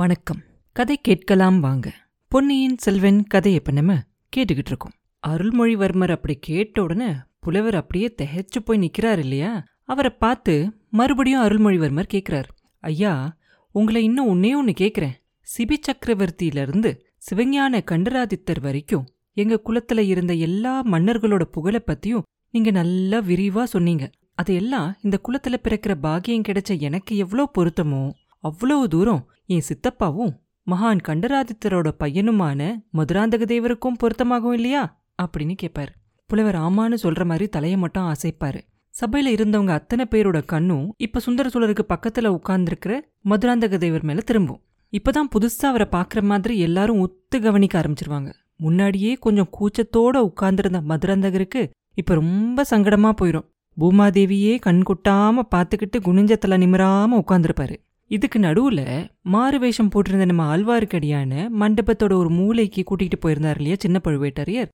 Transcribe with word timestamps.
வணக்கம். 0.00 0.40
கதை 0.72 0.98
கேட்கலாம் 1.02 1.60
வாங்க. 1.60 1.92
பொன்னியின் 2.28 2.78
செல்வன் 2.78 3.26
கதை 3.26 3.54
இப்போ 3.54 3.72
நம்ம 3.72 3.94
கேட்டுக்கிட்டு 4.36 4.72
இருக்கோம். 4.72 4.92
அருள்மொழிவர்மர் 5.26 6.10
அப்படி 6.10 6.36
கேட்ட 6.40 6.82
உடனே 6.82 7.08
புலவர் 7.40 7.74
அப்படியே 7.74 8.14
திகைச்சு 8.22 8.60
போய் 8.64 8.78
நிற்கிறார் 8.78 9.18
இல்லையா? 9.18 9.64
அவரை 9.84 10.10
பார்த்து 10.10 10.72
மறுபடியும் 10.90 11.42
அருள்மொழிவர்மர் 11.42 12.08
கேட்குறார் 12.14 12.44
ஐயா 12.80 13.36
உங்களை 13.70 14.04
இன்னும் 14.04 14.28
ஒன்னே 14.28 14.54
ஒன்று 14.54 14.72
கேட்குறேன் 14.78 15.14
சிபி 15.58 15.76
சக்கரவர்த்தியிலிருந்து 15.86 17.00
சிவஞான 17.30 17.82
கண்டராதித்தர் 17.90 18.60
வரைக்கும் 18.60 19.06
எங்க 19.32 19.60
குலத்துல 19.64 19.98
இருந்த 19.98 20.32
எல்லா 20.32 20.82
மன்னர்களோட 20.82 21.42
புகழை 21.42 21.80
பத்தியும் 21.86 22.22
நீங்க 22.50 22.70
நல்லா 22.70 23.18
விரிவா 23.18 23.62
சொன்னீங்க. 23.62 24.10
அதையெல்லாம் 24.34 24.96
இந்த 25.02 25.20
குலத்துல 25.28 25.54
பிறக்கிற 25.62 25.94
பாக்கியம் 25.94 26.42
கிடைச்ச 26.42 26.80
எனக்கு 26.80 27.16
எவ்வளோ 27.16 27.50
பொருத்தமோ 27.58 28.10
அவ்வளவு 28.38 28.88
தூரம் 28.88 29.30
என் 29.50 29.62
சித்தப்பாவும் 29.68 30.32
மகான் 30.66 31.00
கண்டராதித்தரோட 31.08 31.88
பையனுமான 32.00 32.60
மதுராந்தக 32.92 33.44
தேவருக்கும் 33.44 33.96
பொருத்தமாகும் 34.02 34.52
இல்லையா? 34.52 34.82
அப்படின்னு 35.22 35.54
கேட்பாரு 35.62 35.92
புலவர் 36.26 36.54
ஆமான்னு 36.54 36.96
சொல்ற 37.02 37.24
மாதிரி 37.24 37.48
தலைய 37.56 37.76
மட்டும் 37.76 38.12
அசைப்பாரு. 38.12 38.60
சபையில 38.94 39.32
இருந்தவங்க 39.36 39.66
அத்தனை 39.66 40.04
பேரோட 40.10 40.44
கண்ணும் 40.44 40.94
இப்ப 40.96 41.18
சுந்தர 41.18 41.50
சோழருக்கு 41.52 41.84
பக்கத்துல 41.88 42.38
உட்கார்ந்துருக்கிற 42.38 43.00
மதுராந்தக 43.24 43.76
தேவர் 43.76 44.04
மேல 44.04 44.20
திரும்பும். 44.20 44.62
இப்பதான் 44.92 45.32
புதுசா 45.34 45.64
அவரை 45.64 45.86
பாக்குற 45.92 46.22
மாதிரி 46.22 46.58
எல்லாரும் 46.58 47.00
ஒத்து 47.00 47.40
கவனிக்க 47.40 47.80
ஆரம்பிச்சிருவாங்க. 47.80 48.32
முன்னாடியே 48.56 49.14
கொஞ்சம் 49.14 49.50
கூச்சத்தோட 49.58 50.16
உட்கார்ந்திருந்த 50.16 50.80
மதுராந்தகருக்கு 50.88 51.70
இப்ப 51.94 52.14
ரொம்ப 52.14 52.64
சங்கடமா 52.70 53.12
போயிடும் 53.20 53.48
பூமாதேவியே 53.80 54.58
கண் 54.58 54.82
கொட்டாம 54.88 55.42
பாத்துக்கிட்டு 55.54 55.98
குனிஞ்ச 55.98 56.36
தலை 56.36 56.58
நிமிராம 56.58 57.22
உட்கார்ந்துருப்பாரு. 57.22 57.76
இதுக்கு 58.10 58.38
நடுவுல 58.38 58.80
மாறு 59.22 59.58
வேஷம் 59.58 59.88
போட்டிருந்த 59.88 60.24
நம்ம 60.24 60.44
ஆழ்வார்க்கடியான 60.56 61.32
மண்டபத்தோட 61.60 62.12
ஒரு 62.12 62.30
மூலைக்கு 62.30 62.82
கூட்டிகிட்டு 62.82 63.18
போயிருந்தார் 63.20 63.56
இல்லையா 63.56 63.76
சின்ன 63.78 64.00
பழுவேட்டரையர்? 64.04 64.70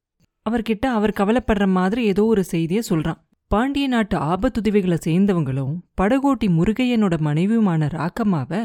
அவர்கிட்ட 0.47 0.87
அவர் 0.99 1.13
கவலைப்படுற 1.17 1.67
மாதிரி 1.69 2.05
ஏதோ 2.05 2.25
ஒரு 2.25 2.45
செய்தியை 2.45 2.83
சொல்றான். 2.89 3.19
பாண்டிய 3.51 3.87
நாட்டு 3.89 4.17
ஆபத்துதவிகளை 4.19 4.99
சேர்ந்தவங்களும் 5.07 5.75
படகோட்டி 6.01 6.49
முருகையனோட 6.59 7.17
மனைவியுமான 7.29 7.89
ராக்கம்மாவை 7.97 8.63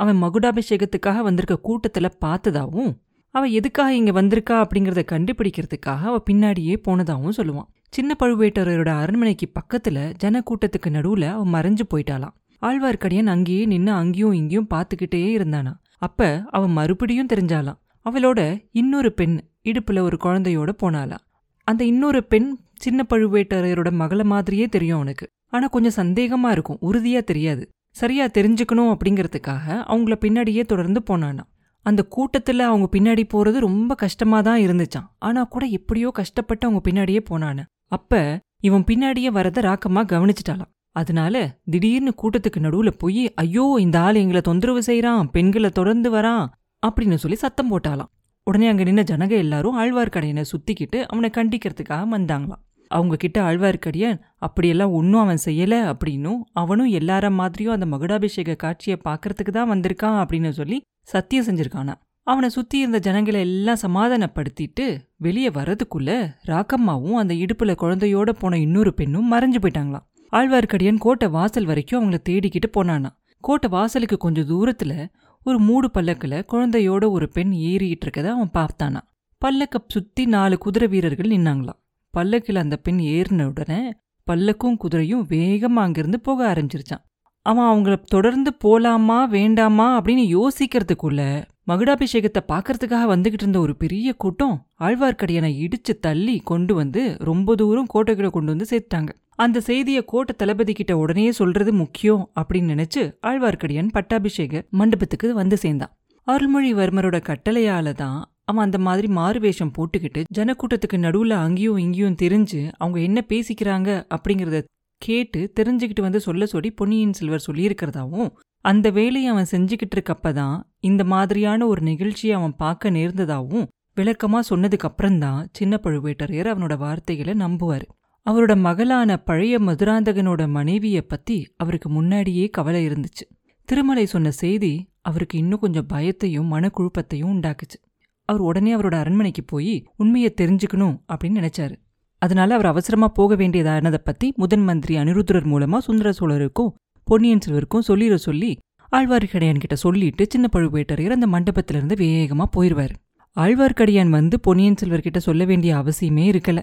அவன் 0.00 0.22
மகுடாபிஷேகத்துக்காக 0.22 1.22
வந்திருக்க 1.22 1.56
கூட்டத்தில் 1.60 2.18
பார்த்ததாவும் 2.24 2.92
அவ 3.34 3.44
எதுக்காக 3.58 3.94
இங்க 3.94 4.12
வந்திருக்கா 4.22 4.56
அப்படிங்கறத 4.64 5.02
கண்டுபிடிக்கிறதுக்காக 5.12 6.02
அவ 6.10 6.22
பின்னாடியே 6.30 6.76
போனதாகவும் 6.88 7.36
சொல்லுவான். 7.36 7.68
சின்ன 7.90 8.16
பழுவேட்டரையரோட 8.22 8.90
அரண்மனைக்கு 9.02 9.46
பக்கத்துல 9.58 9.98
ஜனக்கூட்டத்துக்கு 10.24 10.94
நடுவுல 10.96 11.24
அவன் 11.30 11.52
மறைஞ்சு 11.54 11.84
போயிட்டாளாம். 11.92 12.36
ஆழ்வார்க்கடியான் 12.62 13.26
அங்கேயே 13.26 13.64
நின்னு 13.64 13.92
அங்கேயும் 13.92 14.32
இங்கேயும் 14.32 14.70
பார்த்துக்கிட்டே 14.74 15.22
இருந்தானா. 15.38 15.72
அப்ப 15.98 16.44
அவ 16.50 16.68
மறுபடியும் 16.68 17.30
தெரிஞ்சாலாம். 17.34 17.78
அவளோட 18.06 18.40
இன்னொரு 18.72 19.12
பெண் 19.12 19.36
இடுப்புல 19.64 20.00
ஒரு 20.00 20.16
குழந்தையோட 20.24 20.70
போனாளாம் 20.82 21.24
அந்த 21.68 21.84
இன்னொரு 21.84 22.24
பெண் 22.24 22.48
சின்ன 22.74 23.06
பழுவேட்டரையரோட 23.10 23.90
மகள 23.92 24.24
மாதிரியே 24.24 24.66
தெரியும் 24.66 24.96
அவனுக்கு. 24.96 25.26
ஆனா 25.46 25.66
கொஞ்சம் 25.66 25.96
சந்தேகமா 25.96 26.50
இருக்கும் 26.50 26.78
உறுதியா 26.82 27.20
தெரியாது. 27.24 27.64
சரியா 27.96 28.24
தெரிஞ்சுக்கணும் 28.26 28.92
அப்படிங்கறதுக்காக 28.94 29.66
அவங்கள 29.88 30.14
பின்னாடியே 30.20 30.62
தொடர்ந்து 30.64 31.00
போனானா. 31.10 31.44
அந்த 31.86 32.06
கூட்டத்துல 32.16 32.58
அவங்க 32.58 32.86
பின்னாடி 32.92 33.22
போறது 33.34 33.58
ரொம்ப 33.58 33.94
கஷ்டமா 33.94 34.40
தான் 34.40 34.60
இருந்துச்சான் 34.60 35.08
ஆனா 35.18 35.44
கூட 35.44 35.64
எப்படியோ 35.66 36.10
கஷ்டப்பட்டு 36.10 36.66
அவங்க 36.68 36.82
பின்னாடியே 36.90 37.20
போனானு. 37.30 37.62
அப்ப 37.86 38.40
இவன் 38.60 38.84
பின்னாடியே 38.86 39.30
வரத 39.30 39.60
ராக்கமா 39.60 40.02
கவனிச்சிட்டாளாம் 40.12 40.70
அதனால 40.92 41.60
திடீர்னு 41.64 42.12
கூட்டத்துக்கு 42.22 42.60
நடுவுல 42.60 42.90
போய் 42.98 43.34
ஐயோ 43.34 43.76
இந்த 43.80 44.00
ஆள் 44.00 44.14
எங்களை 44.14 44.40
தொந்தரவு 44.40 44.82
செய்யறான் 44.86 45.22
பெண்களை 45.32 45.70
தொடர்ந்து 45.70 46.10
வரான் 46.12 46.48
அப்படின்னு 46.86 47.14
சொல்லி 47.14 47.36
சத்தம் 47.36 47.70
போட்டாலாம் 47.70 48.10
உடனே 48.44 48.68
அங்க 48.68 48.82
நின்ன 48.82 49.02
ஜனக 49.02 49.30
எல்லாரும் 49.30 49.78
ஆழ்வார்க்கடையனை 49.78 50.44
சுத்திக்கிட்டு 50.52 51.02
அவனை 51.02 51.30
கண்டிக்கிறதுக்காக 51.36 52.06
வந்தாங்களாம். 52.16 52.62
அவங்க 52.88 53.16
கிட்ட 53.16 53.42
ஆழ்வார்க்கடியன் 53.42 54.20
அப்படியெல்லாம் 54.38 54.92
ஒன்றும் 54.92 55.20
அவன் 55.20 55.38
செய்யல 55.44 55.74
அப்படின்னும் 55.92 56.40
அவனும் 56.52 56.90
எல்லார 56.92 57.30
மாதிரியும் 57.30 57.72
அந்த 57.72 57.86
மகுடாபிஷேக 57.86 58.56
காட்சியை 58.56 58.98
பார்க்கறதுக்கு 59.04 59.50
தான் 59.50 59.70
வந்திருக்கான் 59.72 60.18
அப்படின்னு 60.22 60.48
சொல்லி 60.48 60.80
சத்தியம் 61.02 61.44
செஞ்சிருக்கானா 61.44 61.94
அவனை 62.22 62.48
சுத்தி 62.48 62.78
இருந்த 62.78 62.98
ஜனங்களை 62.98 63.40
எல்லாம் 63.40 63.82
சமாதானப்படுத்திட்டு 63.82 64.98
வெளியே 65.16 65.48
வரதுக்குள்ள 65.48 66.34
ராக்கம்மாவும் 66.46 67.14
அந்த 67.14 67.34
இடுப்புல 67.34 67.74
குழந்தையோட 67.82 68.30
போன 68.30 68.58
இன்னொரு 68.58 68.94
பெண்ணும் 68.94 69.32
மறைஞ்சு 69.32 69.60
போயிட்டாங்களாம். 69.62 70.04
ஆழ்வார்க்கடியான் 70.36 70.98
கோட்டை 70.98 71.28
வாசல் 71.28 71.64
வரைக்கும் 71.64 71.98
அவங்கள 72.00 72.16
தேடிக்கிட்டு 72.28 72.68
போனானா. 72.76 73.08
கோட்டை 73.40 73.70
வாசலுக்கு 73.70 74.16
கொஞ்சம் 74.16 74.48
தூரத்துல 74.48 75.08
ஒரு 75.42 75.58
மூடு 75.58 75.90
பல்லக்குல 75.94 76.42
குழந்தையோட 76.52 77.10
ஒரு 77.10 77.28
பெண் 77.28 77.52
ஏறிட்டு 77.52 78.06
இருக்கத 78.06 78.26
அவன் 78.26 78.50
பார்த்தானா. 78.54 79.00
பல்லக்க 79.42 79.84
சுத்தி 79.88 80.26
நாலு 80.26 80.58
குதிரை 80.58 80.88
வீரர்கள் 80.88 81.30
நின்னாங்களாம். 81.30 81.80
பல்லக்கில் 82.10 82.56
அந்த 82.56 82.76
பெண் 82.76 82.98
ஏறின 82.98 83.44
உடனே 83.44 83.92
பல்லக்கும் 84.26 84.76
குதிரையும் 84.84 85.24
வேகமா 85.28 85.80
அங்கிருந்து 85.84 86.20
போக 86.20 86.52
ஆரம்பிச்சிருச்சான் 86.52 87.04
அவன் 87.46 87.64
அவங்கள 87.64 88.02
தொடர்ந்து 88.04 88.50
போலாமா 88.64 89.24
வேண்டாமா 89.24 90.00
அப்படின்னு 90.00 90.26
யோசிக்கிறதுக்குள்ள 90.36 91.22
மகுடாபிஷேகத்தை 91.68 92.40
பார்க்கறதுக்காக 92.48 93.06
வந்துகிட்டு 93.06 93.42
இருந்த 93.42 93.60
ஒரு 93.60 93.76
பெரிய 93.76 94.12
கூட்டம் 94.12 94.66
ஆழ்வார்க்கடியனை 94.80 95.50
இடிச்சு 95.64 95.92
தள்ளி 96.00 96.38
கொண்டு 96.40 96.74
வந்து 96.74 97.16
ரொம்ப 97.18 97.54
தூரம் 97.54 97.86
கோட்டைக்குள்ள 97.94 98.30
கொண்டு 98.30 98.52
வந்து 98.56 98.66
சேர்த்தாங்க 98.70 99.08
அந்த 99.34 99.60
செய்தியை 99.60 100.04
கோட்டை 100.04 100.34
தளபதி 100.36 100.72
கிட்ட 100.72 100.98
உடனே 100.98 101.32
சொல்றது 101.32 101.72
முக்கியம் 101.72 102.30
அப்படின்னு 102.40 102.74
நினைச்சு 102.74 103.02
ஆழ்வார்க்கடியான் 103.22 103.92
பட்டாபிஷேக 103.92 104.62
மண்டபத்துக்கு 104.70 105.34
வந்து 105.34 105.56
சேர்ந்தான். 105.56 105.92
அருள்மொழிவர்மரோட 106.26 107.18
கட்டளையால 107.26 107.92
தான் 107.92 108.18
அவன் 108.44 108.64
அந்த 108.64 108.78
மாதிரி 108.78 109.08
மாறு 109.08 109.40
வேஷம் 109.40 109.72
போட்டுக்கிட்டு 109.78 110.22
ஜனக்கூட்டத்துக்கு 110.38 110.98
நடுவுல 110.98 111.34
அங்கேயும் 111.36 111.76
இங்கேயும் 111.76 112.20
தெரிஞ்சு 112.22 112.70
அவங்க 112.78 113.00
என்ன 113.00 113.24
பேசிக்கிறாங்க 113.28 113.90
அப்படிங்கறத 114.14 114.60
கேட்டு 114.98 115.52
தெரிஞ்சுக்கிட்டு 115.60 116.00
வந்து 116.00 116.20
சொல்ல 116.20 116.46
சொல்லி 116.46 116.70
பொன்னியின் 116.70 117.12
செல்வர் 117.12 117.46
சொல்லியிருக்கிறதாவும் 117.46 118.30
அந்த 118.62 118.90
வேலையை 118.90 119.30
அவன் 119.30 119.46
செஞ்சுக்கிட்டு 119.50 119.96
இருக்கப்பதான் 119.96 120.62
இந்த 120.80 121.04
மாதிரியான 121.04 121.66
ஒரு 121.66 121.82
நிகழ்ச்சியை 121.82 122.36
அவன் 122.36 122.56
பார்க்க 122.56 122.90
நேர்ந்ததாவும் 122.90 123.66
விளக்கமா 123.96 124.40
சொன்னதுக்கு 124.50 124.88
அப்புறம்தான் 124.88 125.48
சின்ன 125.52 125.80
பழுவேட்டரையர் 125.82 126.50
அவனோட 126.52 126.78
வார்த்தைகளை 126.78 127.34
நம்புவார். 127.34 127.82
அவரோட 128.30 128.56
மகளான 128.56 129.16
பழைய 129.16 129.58
மதுராந்தகனோட 129.58 130.48
மனைவிய 130.48 131.00
பத்தி 131.00 131.54
அவருக்கு 131.56 131.88
முன்னாடியே 131.88 132.48
கவலை 132.48 132.88
இருந்துச்சு. 132.88 133.24
திருமலை 133.64 134.06
சொன்ன 134.06 134.30
செய்தி 134.30 134.88
அவருக்கு 135.00 135.38
இன்னும் 135.38 135.58
கொஞ்சம் 135.58 135.86
பயத்தையும் 135.92 136.50
மனக்குழப்பத்தையும் 136.52 137.30
உண்டாக்குச்சு. 137.30 137.78
அவர் 138.24 138.40
உடனே 138.40 138.76
அவரோட 138.76 138.94
அரண்மனைக்கு 138.94 139.44
போய் 139.44 139.86
உண்மையை 139.96 140.34
தெரிஞ்சுக்கணும் 140.40 141.00
அப்படின்னு 141.12 141.48
நினைச்சாரு. 141.48 141.74
அதனால 142.18 142.54
அவர் 142.54 142.66
அவசரமா 142.66 143.08
போக 143.08 143.36
வேண்டியதானதை 143.36 143.94
பத்தி 143.94 144.32
முதன் 144.36 144.64
மந்திரி 144.64 144.96
அனிருத்தரர் 144.96 145.48
மூலமா 145.48 145.78
சுந்தர 145.78 146.12
சோழருக்கும் 146.20 146.72
பொன்னியின் 147.04 147.38
செல்வருக்கும் 147.46 147.86
சொல்லிட 147.88 148.14
சொல்லி 148.14 148.58
ஆழ்வார்க்கடையான் 148.96 149.58
கிட்ட 149.58 149.76
சொல்லிட்டு 149.76 150.26
சின்ன 150.28 150.48
பழுவேட்டரையர் 150.52 151.18
அந்த 151.18 151.26
மண்டபத்திலிருந்து 151.26 151.94
வேகமா 152.02 152.44
போயிருவாரு. 152.56 152.94
ஆழ்வார்க்கடியான் 153.36 154.08
வந்து 154.08 154.40
பொன்னியின் 154.40 154.74
செல்வர்கிட்ட 154.82 155.16
சொல்ல 155.16 155.44
வேண்டிய 155.44 155.76
அவசியமே 155.76 156.24
இருக்கல. 156.32 156.60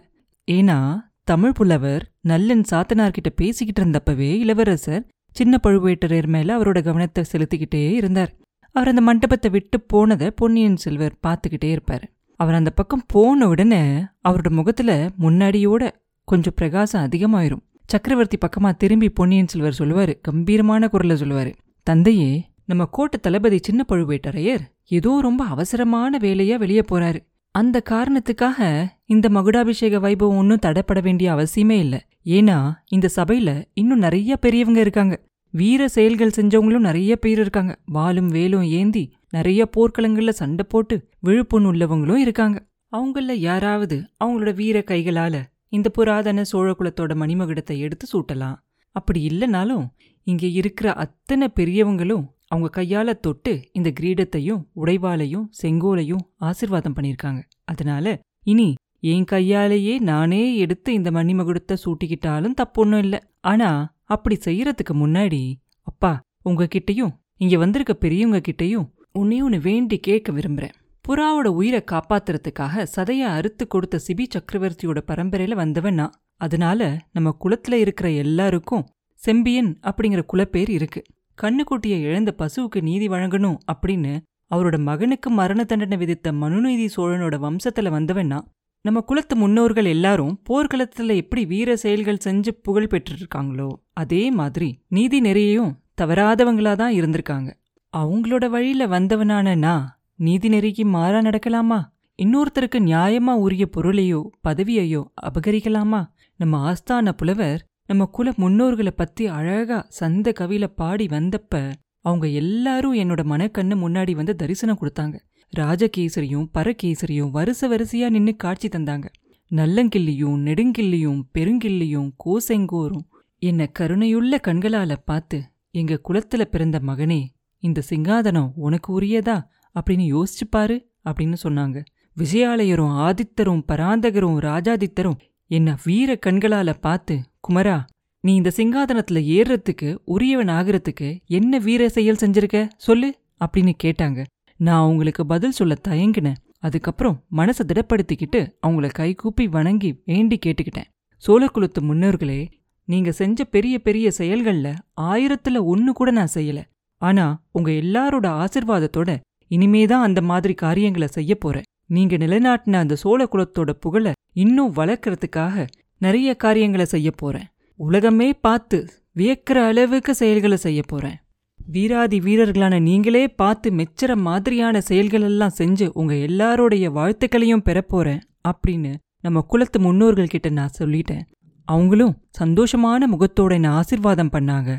ஏன்னா 0.51 0.99
தமிழ் 1.23 1.51
புலவர் 1.51 2.03
நல்லன் 2.21 2.63
சாத்தனார்கிட்ட 2.71 3.29
பேசிக்கிட்டு 3.35 3.81
இருந்தப்பவே 3.83 4.29
இளவரசர் 4.37 5.07
சின்ன 5.31 5.59
பழுவேட்டரையர் 5.63 6.27
மேல 6.27 6.57
அவரோட 6.57 6.83
கவனத்தை 6.83 7.23
செலுத்திக்கிட்டே 7.31 7.91
இருந்தார். 7.91 8.35
அவர் 8.71 8.87
அந்த 8.87 9.01
மண்டபத்தை 9.01 9.51
விட்டு 9.51 9.81
போனதை 9.81 10.31
பொன்னியின் 10.31 10.75
செல்வர் 10.75 11.15
பார்த்துக்கிட்டே 11.27 11.77
இருப்பாரு. 11.77 12.03
அவர் 12.35 12.53
அந்த 12.53 12.69
பக்கம் 12.69 13.03
போன 13.07 13.47
உடனே 13.47 14.03
அவரோட 14.29 14.49
முகத்துல 14.49 15.09
முன்னாடியோட 15.19 15.89
கொஞ்சம் 16.23 16.53
பிரகாசம் 16.55 17.05
அதிகமாயிரும். 17.05 17.63
சக்கரவர்த்தி 17.89 18.37
பக்கமா 18.37 18.75
திரும்பி 18.77 19.09
பொன்னியின் 19.09 19.47
செல்வர் 19.47 19.77
சொல்லுவாரு 19.79 20.13
கம்பீரமான 20.21 20.89
குரல்ல 20.91 21.15
சொல்லுவாரு 21.15 21.53
தந்தையே 21.83 22.45
நம்ம 22.65 22.85
கோட்டை 22.85 23.19
தளபதி 23.19 23.59
சின்ன 23.61 23.85
பழுவேட்டரையர் 23.89 24.59
ஏதோ 24.87 25.21
ரொம்ப 25.21 25.45
அவசரமான 25.45 26.17
வேலையா 26.17 26.55
வெளியே 26.55 26.81
போறாரு. 26.91 27.19
அந்த 27.51 27.81
காரணத்துக்காக 27.89 28.87
இந்த 29.05 29.29
மகுடாபிஷேக 29.29 29.99
வைபவம் 29.99 30.37
ஒன்றும் 30.37 30.59
தடைப்பட 30.61 31.01
வேண்டிய 31.01 31.33
அவசியமே 31.33 31.79
இல்ல. 31.79 32.07
ஏன்னா 32.25 32.73
இந்த 32.89 33.09
சபையில 33.15 33.63
இன்னும் 33.73 33.99
நிறைய 33.99 34.37
பெரியவங்க 34.37 34.79
இருக்காங்க. 34.79 35.23
வீர 35.51 35.87
செயல்கள் 35.87 36.35
செஞ்சவங்களும் 36.35 36.87
நிறைய 36.89 37.15
பேர் 37.15 37.39
இருக்காங்க. 37.39 37.79
வாலும் 37.93 38.27
வேலும் 38.27 38.63
ஏந்தி 38.63 39.13
நிறைய 39.29 39.69
போர்க்களங்கள்ல 39.77 40.29
சண்டை 40.29 40.65
போட்டு 40.69 41.09
விழுப்புண் 41.19 41.65
உள்ளவங்களும் 41.65 42.15
இருக்காங்க. 42.15 42.67
அவங்கள 42.91 43.31
யாராவது 43.31 44.03
அவங்களோட 44.23 44.55
வீர 44.55 44.83
கைகளால 44.87 45.41
இந்த 45.69 45.89
புராதன 45.89 46.43
சோழகுலத்தோட 46.51 47.13
மணிமகுடத்தை 47.21 47.77
எடுத்து 47.77 48.05
சூட்டலாம். 48.13 48.57
அப்படி 48.95 49.19
இல்லைனாலும் 49.27 49.85
இங்க 50.23 50.45
இருக்கிற 50.47 50.93
அத்தனை 50.93 51.47
பெரியவங்களும் 51.55 52.25
அவங்க 52.47 52.81
கையால 52.81 53.09
தொட்டு 53.19 53.69
இந்த 53.73 53.89
கிரீடத்தையும் 53.99 54.61
உடைவாலையும் 54.73 55.49
செங்கோலையும் 55.61 56.23
ஆசிர்வாதம் 56.39 56.95
பண்ணிருக்காங்க 56.95 57.41
அதனால 57.63 58.19
இனி 58.43 58.69
என் 58.99 59.23
கையாலேயே 59.23 59.99
நானே 59.99 60.55
எடுத்து 60.55 60.93
இந்த 60.93 61.11
மணிமகுடத்தை 61.11 61.75
சூட்டிக்கிட்டாலும் 61.85 62.57
தப்பொன்னும் 62.61 62.97
இல்ல. 62.97 63.17
ஆனா 63.41 63.69
அப்படி 64.03 64.35
செய்யறதுக்கு 64.45 64.93
முன்னாடி 64.93 65.41
அப்பா 65.81 66.11
உங்ககிட்டயும் 66.45 67.13
இங்க 67.37 67.57
வந்திருக்க 67.57 67.93
பெரியவங்க 67.93 68.41
கிட்டயும் 68.49 68.87
உன்னையும் 69.11 69.45
ஒன்று 69.45 69.59
வேண்டி 69.59 69.97
கேட்க 69.99 70.31
விரும்புறேன். 70.31 70.75
புறாவோட 71.07 71.47
உயிரை 71.47 71.83
காப்பாத்துறதுக்காக 71.91 72.87
சதைய 72.95 73.19
அறுத்து 73.19 73.67
கொடுத்த 73.67 73.99
சிபி 74.07 74.25
சக்கரவர்த்தியோட 74.35 74.99
பரம்பரையில 75.07 75.55
வந்தவன் 75.55 75.93
நான். 75.93 76.21
அதனால 76.35 76.99
நம்ம 77.11 77.37
குலத்துல 77.43 77.73
இருக்கிற 77.73 78.11
எல்லாருக்கும் 78.11 78.87
செம்பியன் 79.13 79.79
அப்படிங்கிற 79.81 80.21
குலப்பேர் 80.33 80.69
இருக்கு. 80.69 81.01
கண்ணுக்குட்டியை 81.41 81.99
இழந்த 81.99 82.35
பசுவுக்கு 82.37 82.81
நீதி 82.81 83.07
வழங்கணும் 83.07 83.57
அப்படின்னு 83.73 84.19
அவரோட 84.55 84.79
மகனுக்கு 84.79 85.29
மரண 85.29 85.63
தண்டனை 85.63 85.97
விதித்த 85.97 86.31
மனுநீதி 86.31 86.89
சோழனோட 86.95 87.35
வம்சத்துல 87.37 87.89
வந்தவன்னா 87.89 88.41
நம்ம 88.81 89.01
குலத்து 89.01 89.35
முன்னோர்கள் 89.35 89.85
எல்லாரும் 89.85 90.41
போர்க்களத்துல 90.49 91.15
எப்படி 91.15 91.45
வீர 91.45 91.75
செயல்கள் 91.75 92.23
செஞ்சு 92.25 92.47
புகழ் 92.63 92.87
பெற்றிருக்காங்களோ 92.89 93.69
அதே 93.93 94.31
மாதிரி 94.31 94.83
நீதி 94.87 95.21
நெறியையும் 95.21 95.73
தவறாதவங்களா 96.01 96.75
தான் 96.75 96.93
இருந்திருக்காங்க. 96.93 97.49
அவங்களோட 97.97 98.49
வழியில 98.49 98.87
வந்தவனான 98.87 99.57
நான் 99.57 99.98
நீதி 100.19 100.49
நெறிக்கு 100.49 100.83
மாறா 100.83 101.19
நடக்கலாமா? 101.19 101.77
இன்னொருத்தருக்கு 102.19 102.79
நியாயமா 102.79 103.33
உரிய 103.35 103.69
பொருளையோ 103.75 104.21
பதவியையோ 104.47 105.01
அபகரிக்கலாமா? 105.27 106.01
நம்ம 106.35 106.55
ஆஸ்தான 106.71 107.11
புலவர் 107.11 107.61
நம்ம 107.85 108.05
குல 108.05 108.33
முன்னோர்களை 108.37 108.91
பத்தி 108.95 109.27
அழகா 109.27 109.85
சந்த 109.89 110.33
கவியில 110.39 110.65
பாடி 110.75 111.05
வந்தப்ப 111.05 111.71
அவங்க 112.01 112.27
எல்லாரும் 112.27 112.95
என்னோட 112.95 113.21
மனக்கண்ணு 113.31 113.75
முன்னாடி 113.83 114.15
வந்து 114.15 114.35
தரிசனம் 114.35 114.79
கொடுத்தாங்க. 114.81 115.15
ராஜகேசரியும் 115.53 116.49
பரகேசரியும் 116.53 117.31
வருச 117.33 117.61
வரிசையா 117.61 118.09
நின்னு 118.09 118.35
காட்சி 118.35 118.67
தந்தாங்க. 118.67 119.05
நல்லங்கிள்ளியும் 119.51 120.37
நெடுங்கிள்ளியும் 120.47 121.21
பெருங்கிள்ளியும் 121.37 122.09
கோசெங்கோரும் 122.25 123.05
என்ன 123.41 123.71
கருணையுள்ள 123.79 124.35
கண்களால 124.47 124.95
பார்த்து 125.05 125.39
எங்க 125.71 126.01
குலத்துல 126.09 126.41
பிறந்த 126.41 126.79
மகனே 126.87 127.21
இந்த 127.63 127.81
சிங்காதனம் 127.89 128.51
உனக்கு 128.55 129.01
உரியதா? 129.01 129.37
அப்படின்னு 129.75 130.05
யோசிச்சு 130.15 130.45
பாரு 130.49 130.89
அப்படின்னு 131.09 131.35
சொன்னாங்க. 131.43 131.83
விஜயாலயரும் 132.17 132.95
ஆதித்தரும் 132.97 133.63
பராந்தகரும் 133.67 134.37
ராஜாதித்தரும் 134.39 135.19
என்ன 135.47 135.77
வீர 135.83 136.17
கண்களால 136.25 136.73
பார்த்து 136.81 137.19
குமரா 137.49 137.85
நீ 138.21 138.35
இந்த 138.35 138.51
சிங்காதனத்துல 138.55 139.21
ஏறுறதுக்கு 139.35 139.97
உரியவன் 140.05 140.47
ஆகிறதுக்கு 140.47 141.25
என்ன 141.25 141.57
வீர 141.57 141.89
செயல் 141.89 142.15
செஞ்சிருக்க? 142.15 142.69
சொல்லு 142.77 143.15
அப்படின்னு 143.45 143.73
கேட்டாங்க. 143.83 144.25
நான் 144.57 144.81
அவங்களுக்கு 144.81 145.25
பதில் 145.25 145.51
சொல்ல 145.51 145.75
தயங்கினேன். 145.87 146.35
அதுக்கப்புறம் 146.59 147.23
மனசை 147.31 147.59
திடப்படுத்திக்கிட்டு 147.67 148.51
அவங்கள 148.67 148.89
கைகூப்பி 148.91 149.47
வணங்கி 149.47 150.01
வேண்டி 150.05 150.39
கேட்டுக்கிட்டேன். 150.45 150.89
சோழக்குலத்து 151.27 151.81
முன்னோர்களே 151.81 152.47
நீங்க 152.85 153.11
செஞ்ச 153.11 153.43
பெரிய 153.43 153.79
பெரிய 153.79 154.11
செயல்கள்ல 154.17 154.75
ஆயிரத்துல 155.01 155.63
ஒன்னு 155.63 155.93
கூட 155.93 156.11
நான் 156.11 156.33
செய்யல. 156.33 156.61
ஆனா 156.97 157.43
உங்க 157.51 157.71
எல்லாரோட 157.71 158.27
ஆசிர்வாதத்தோட 158.41 159.19
இனிமேதான் 159.49 160.05
அந்த 160.07 160.21
மாதிரி 160.21 160.53
காரியங்களை 160.53 161.07
செய்ய 161.07 161.35
போறேன். 161.35 161.67
நீங்க 161.85 162.15
நிலைநாட்டின 162.17 162.73
அந்த 162.73 162.95
சோழ 162.95 163.27
குலத்தோட 163.31 163.69
புகழ 163.69 164.11
இன்னும் 164.33 164.73
வளர்க்கறதுக்காக 164.73 165.67
நிறைய 165.97 166.35
காரியங்களை 166.35 166.85
செய்ய 166.85 167.11
போறேன். 167.11 167.47
உலகமே 167.75 168.33
பார்த்து 168.33 168.87
வியக்கிற 169.15 169.57
அளவுக்கு 169.65 170.15
செயல்களை 170.15 170.57
செய்ய 170.57 170.81
போறேன். 170.87 171.17
வீராதி 171.65 172.19
வீரர்களான 172.19 172.81
நீங்களே 172.81 173.27
பார்த்து 173.27 173.71
மெச்சற 173.71 174.15
மாதிரியான 174.17 174.81
செயல்களெல்லாம் 174.89 175.57
செஞ்சு 175.57 175.89
உங்க 175.93 176.13
எல்லாரோடைய 176.13 176.87
வாழ்த்துக்களையும் 176.97 177.65
பெறப்போறேன் 177.65 178.21
அப்படின்னு 178.47 178.93
நம்ம 179.21 179.41
குலத்து 179.41 179.79
முன்னோர்கள் 179.79 180.27
கிட்ட 180.27 180.49
நான் 180.49 180.77
சொல்லிட்டேன். 180.79 181.25
அவங்களும் 181.67 182.15
சந்தோஷமான 182.39 183.07
முகத்தோட 183.11 183.51
என்ன 183.51 183.69
ஆசிர்வாதம் 183.79 184.33
பண்ணாங்க 184.33 184.71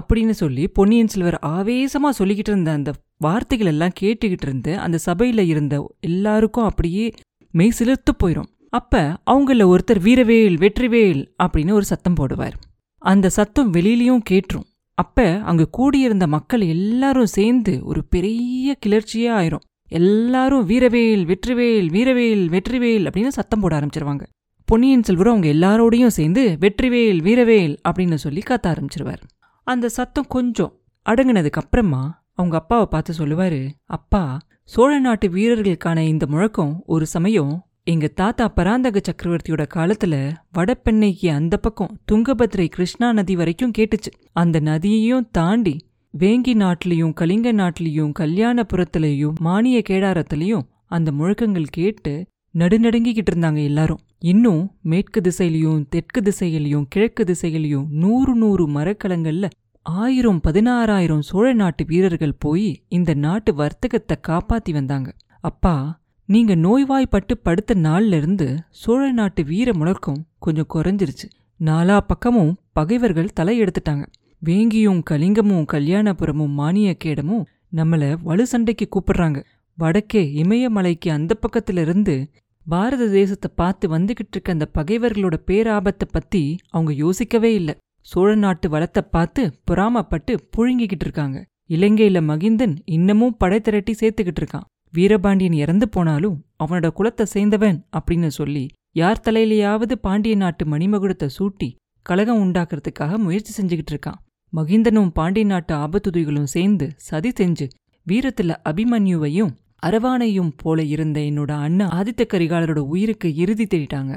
அப்படின்னு 0.00 0.30
சொல்லி 0.30 0.68
பொன்னியின் 0.68 1.06
செல்வர் 1.06 1.38
ஆவேசமா 1.46 2.10
சொல்லிக்கிட்டு 2.18 2.52
இருந்த 2.52 2.70
அந்த 2.72 2.92
வார்த்தைகள் 3.20 3.66
எல்லாம் 3.66 3.96
கேட்டுக்கிட்டு 4.00 4.46
இருந்து 4.46 4.78
அந்த 4.78 4.98
சபையில 5.06 5.38
இருந்த 5.38 5.94
எல்லாருக்கும் 6.00 6.64
அப்படியே 6.64 7.12
மெய் 7.50 7.76
சிலிர்த்து 7.78 8.12
போயிரும். 8.22 8.50
அப்ப 8.68 9.20
அவங்கள 9.30 9.62
ஒருத்தர் 9.72 10.00
வீரவேல் 10.00 10.56
வெற்றிவேல் 10.56 11.26
அப்படின்னு 11.42 11.72
ஒரு 11.72 11.84
சத்தம் 11.84 12.14
போடுவார். 12.14 12.52
அந்த 12.98 13.28
சத்தம் 13.28 13.72
வெளியிலையும் 13.72 14.22
கேட்டுரும் 14.30 14.68
அப்ப 14.94 15.40
அங்க 15.40 15.66
கூடியிருந்த 15.66 16.26
மக்கள் 16.26 16.60
எல்லாரும் 16.60 17.26
சேர்ந்து 17.26 17.80
ஒரு 17.84 18.04
பெரிய 18.04 18.76
கிளர்ச்சியா 18.86 19.30
ஆயிரும். 19.40 19.64
எல்லாரும் 19.88 20.68
வீரவேல் 20.68 21.24
வெற்றிவேல் 21.24 21.86
வீரவேல் 21.86 22.44
வெற்றிவேல் 22.48 23.06
அப்படின்னு 23.06 23.28
சத்தம் 23.28 23.60
போட 23.60 23.80
ஆரம்பிச்சிருவாங்க. 23.80 24.22
பொன்னியின் 24.64 25.02
செல்வரும் 25.02 25.32
அவங்க 25.34 25.50
எல்லாரோடையும் 25.54 26.16
சேர்ந்து 26.18 26.56
வெற்றிவேல் 26.60 27.22
வீரவேல் 27.22 27.76
அப்படின்னு 27.88 28.14
சொல்லி 28.14 28.42
கத்த 28.50 28.66
ஆரம்பிச்சிருவார். 28.72 29.22
அந்த 29.64 29.88
சத்தம் 29.88 30.26
கொஞ்சம் 30.28 30.72
அடங்குனதுக்கு 31.06 31.62
அப்புறமா 31.62 32.19
அவங்க 32.40 32.56
அப்பாவை 32.56 32.86
பார்த்து 32.90 33.12
சொல்லுவாரு 33.18 33.62
அப்பா 33.90 34.22
சோழ 34.64 34.92
நாட்டு 34.98 35.26
வீரர்களுக்கான 35.28 35.98
இந்த 35.98 36.26
முழக்கம் 36.26 36.72
ஒரு 36.86 37.06
சமயம் 37.06 37.52
எங்க 37.84 38.06
தாத்தா 38.20 38.44
பராந்தக 38.48 39.00
சக்கரவர்த்தியோட 39.06 39.62
காலத்துல 39.74 40.14
வடபெண்ணைக்கு 40.58 41.28
அந்த 41.30 41.56
பக்கம் 41.56 41.94
துங்கபத்ரை 42.12 42.66
கிருஷ்ணா 42.66 43.12
நதி 43.12 43.34
வரைக்கும் 43.36 43.72
கேட்டுச்சு. 43.78 44.10
அந்த 44.32 44.60
நதியையும் 44.60 45.28
தாண்டி 45.30 45.74
வேங்கி 46.14 46.54
நாட்டிலையும் 46.62 47.14
கலிங்க 47.20 47.52
நாட்டிலையும் 47.52 48.12
கல்யாணபுரத்திலையும் 48.18 49.38
மானிய 49.38 49.82
கேடாரத்திலையும் 49.88 50.66
அந்த 50.86 51.12
முழக்கங்கள் 51.12 51.74
கேட்டு 51.78 52.12
நடுநடுங்கிக்கிட்டு 52.54 53.32
இருந்தாங்க 53.32 53.60
எல்லாரும். 53.64 54.00
இன்னும் 54.18 54.62
மேற்கு 54.82 55.20
திசையிலையும் 55.20 55.84
தெற்கு 55.88 56.20
திசையிலையும் 56.20 56.86
கிழக்கு 56.88 57.24
திசையிலையும் 57.24 57.86
நூறு 58.04 58.32
நூறு 58.34 58.64
மரக்கலங்கள்ல 58.68 59.48
ஆயிரம் 59.86 60.40
பதினாறாயிரம் 60.46 61.20
சோழ 61.20 61.52
நாட்டு 61.52 61.84
வீரர்கள் 61.84 62.34
போய் 62.38 62.82
இந்த 62.88 63.14
நாட்டு 63.14 63.54
வர்த்தகத்தை 63.54 64.16
காப்பாத்தி 64.28 64.72
வந்தாங்க. 64.72 65.08
அப்பா 65.40 66.00
நீங்க 66.28 66.54
நோய்வாய்ப்பட்டு 66.54 67.38
படுத்த 67.38 67.74
நாள்ல 67.74 68.16
இருந்து 68.16 68.48
சோழ 68.70 69.12
நாட்டு 69.12 69.44
வீர 69.44 69.74
முழக்கம் 69.74 70.20
கொஞ்சம் 70.38 70.70
குறைஞ்சிருச்சு. 70.74 71.26
நாலா 71.60 72.00
பக்கமும் 72.06 72.52
பகைவர்கள் 72.72 73.36
தலையெடுத்துட்டாங்க. 73.40 74.04
வேங்கியும் 74.44 75.00
கலிங்கமும் 75.10 75.64
கல்யாணபுரமும் 75.72 76.54
மானியக்கேடமும் 76.58 77.44
நம்மள 77.76 78.16
வலு 78.22 78.46
சண்டைக்கு 78.46 78.88
கூப்பிடுறாங்க. 78.88 79.40
வடக்கே 79.78 80.22
இமயமலைக்கு 80.42 81.10
அந்த 81.10 81.34
பக்கத்துல 81.44 81.78
இருந்து 81.78 82.30
பாரத 82.66 83.08
தேசத்தை 83.08 83.50
பார்த்து 83.54 83.98
வந்துகிட்டு 83.98 84.34
இருக்க 84.34 84.52
அந்த 84.52 84.68
பகைவர்களோட 84.78 85.36
பேராபத்தை 85.46 86.06
பத்தி 86.10 86.42
அவங்க 86.68 86.92
யோசிக்கவே 86.92 87.54
இல்லை. 87.54 87.74
சோழ 88.06 88.28
நாட்டு 88.34 88.66
வளத்தை 88.68 89.02
பார்த்து 89.10 89.42
பொறாமப்பட்டு 89.70 90.32
புழுங்கிக்கிட்டு 90.54 91.06
இருக்காங்க. 91.06 91.38
இலங்கையில 91.68 92.18
மகிந்தன் 92.30 92.74
இன்னமும் 92.96 93.36
படை 93.36 93.58
திரட்டி 93.60 93.92
சேர்த்துக்கிட்டு 94.00 94.40
இருக்கான். 94.42 94.66
வீரபாண்டியன் 94.94 95.56
இறந்து 95.62 95.86
போனாலும் 95.88 96.38
அவனோட 96.64 96.88
குலத்தை 96.98 97.24
சேர்ந்தவன் 97.34 97.78
அப்படின்னு 97.98 98.30
சொல்லி 98.38 98.64
யார் 98.92 99.24
தலையிலேயாவது 99.24 99.94
பாண்டிய 100.06 100.36
நாட்டு 100.36 100.64
மணிமகுடத்தை 100.64 101.28
சூட்டி 101.36 101.68
கலகம் 102.06 102.40
உண்டாக்குறதுக்காக 102.44 103.18
முயற்சி 103.18 103.52
செஞ்சுக்கிட்டு 103.56 103.92
இருக்கான். 103.94 104.18
மகிந்தனும் 104.52 105.10
பாண்டிய 105.18 105.46
நாட்டு 105.46 105.74
ஆபத்துதுகளும் 105.74 106.50
சேர்ந்து 106.54 106.86
சதி 107.08 107.30
செஞ்சு 107.40 107.66
வீரத்துல 108.06 108.56
அபிமன்யுவையும் 108.70 109.52
அரவானையும் 109.82 110.50
போல 110.56 110.82
இருந்த 110.94 111.18
என்னோட 111.20 111.52
அண்ணன் 111.66 111.92
ஆதித்த 111.98 112.22
கரிகாலரோட 112.32 112.80
உயிருக்கு 112.92 113.28
இறுதி 113.34 113.64
தேடிட்டாங்க. 113.64 114.14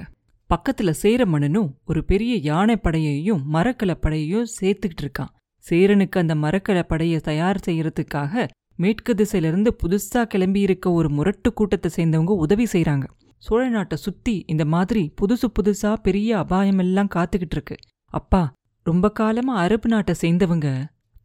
பக்கத்துல 0.49 0.89
சேர 0.89 1.25
மன்னனும் 1.25 1.69
ஒரு 1.85 2.03
பெரிய 2.03 2.35
யானை 2.35 2.75
படையையும் 2.75 3.43
மரக்கல 3.53 3.91
படையையும் 3.93 4.51
சேர்த்துக்கிட்டு 4.61 5.03
இருக்கான். 5.03 5.31
சேரனுக்கு 5.69 6.19
அந்த 6.19 6.35
மரக்கல 6.35 6.83
படையை 6.83 7.19
தயார் 7.19 7.59
செய்யறதுக்காக 7.65 8.47
மேற்கு 8.75 9.13
திசையிலிருந்து 9.13 9.71
புதுசா 9.81 10.21
கிளம்பி 10.23 10.59
இருக்க 10.59 10.91
ஒரு 10.91 11.09
முரட்டு 11.09 11.53
கூட்டத்தை 11.53 11.89
சேர்ந்தவங்க 11.95 12.33
உதவி 12.45 12.65
செய்யறாங்க 12.71 13.03
சோழ 13.37 13.69
நாட்டை 13.69 13.97
சுத்தி 13.97 14.43
இந்த 14.47 14.65
மாதிரி 14.65 15.13
புதுசு 15.21 15.47
புதுசா 15.55 15.93
பெரிய 15.93 16.37
அபாயமெல்லாம் 16.37 17.09
காத்துக்கிட்டு 17.15 17.55
இருக்கு. 17.57 17.75
அப்பா 18.13 18.53
ரொம்ப 18.83 19.11
காலமா 19.11 19.55
அரபு 19.55 19.89
நாட்டை 19.89 20.15
சேர்ந்தவங்க 20.21 20.67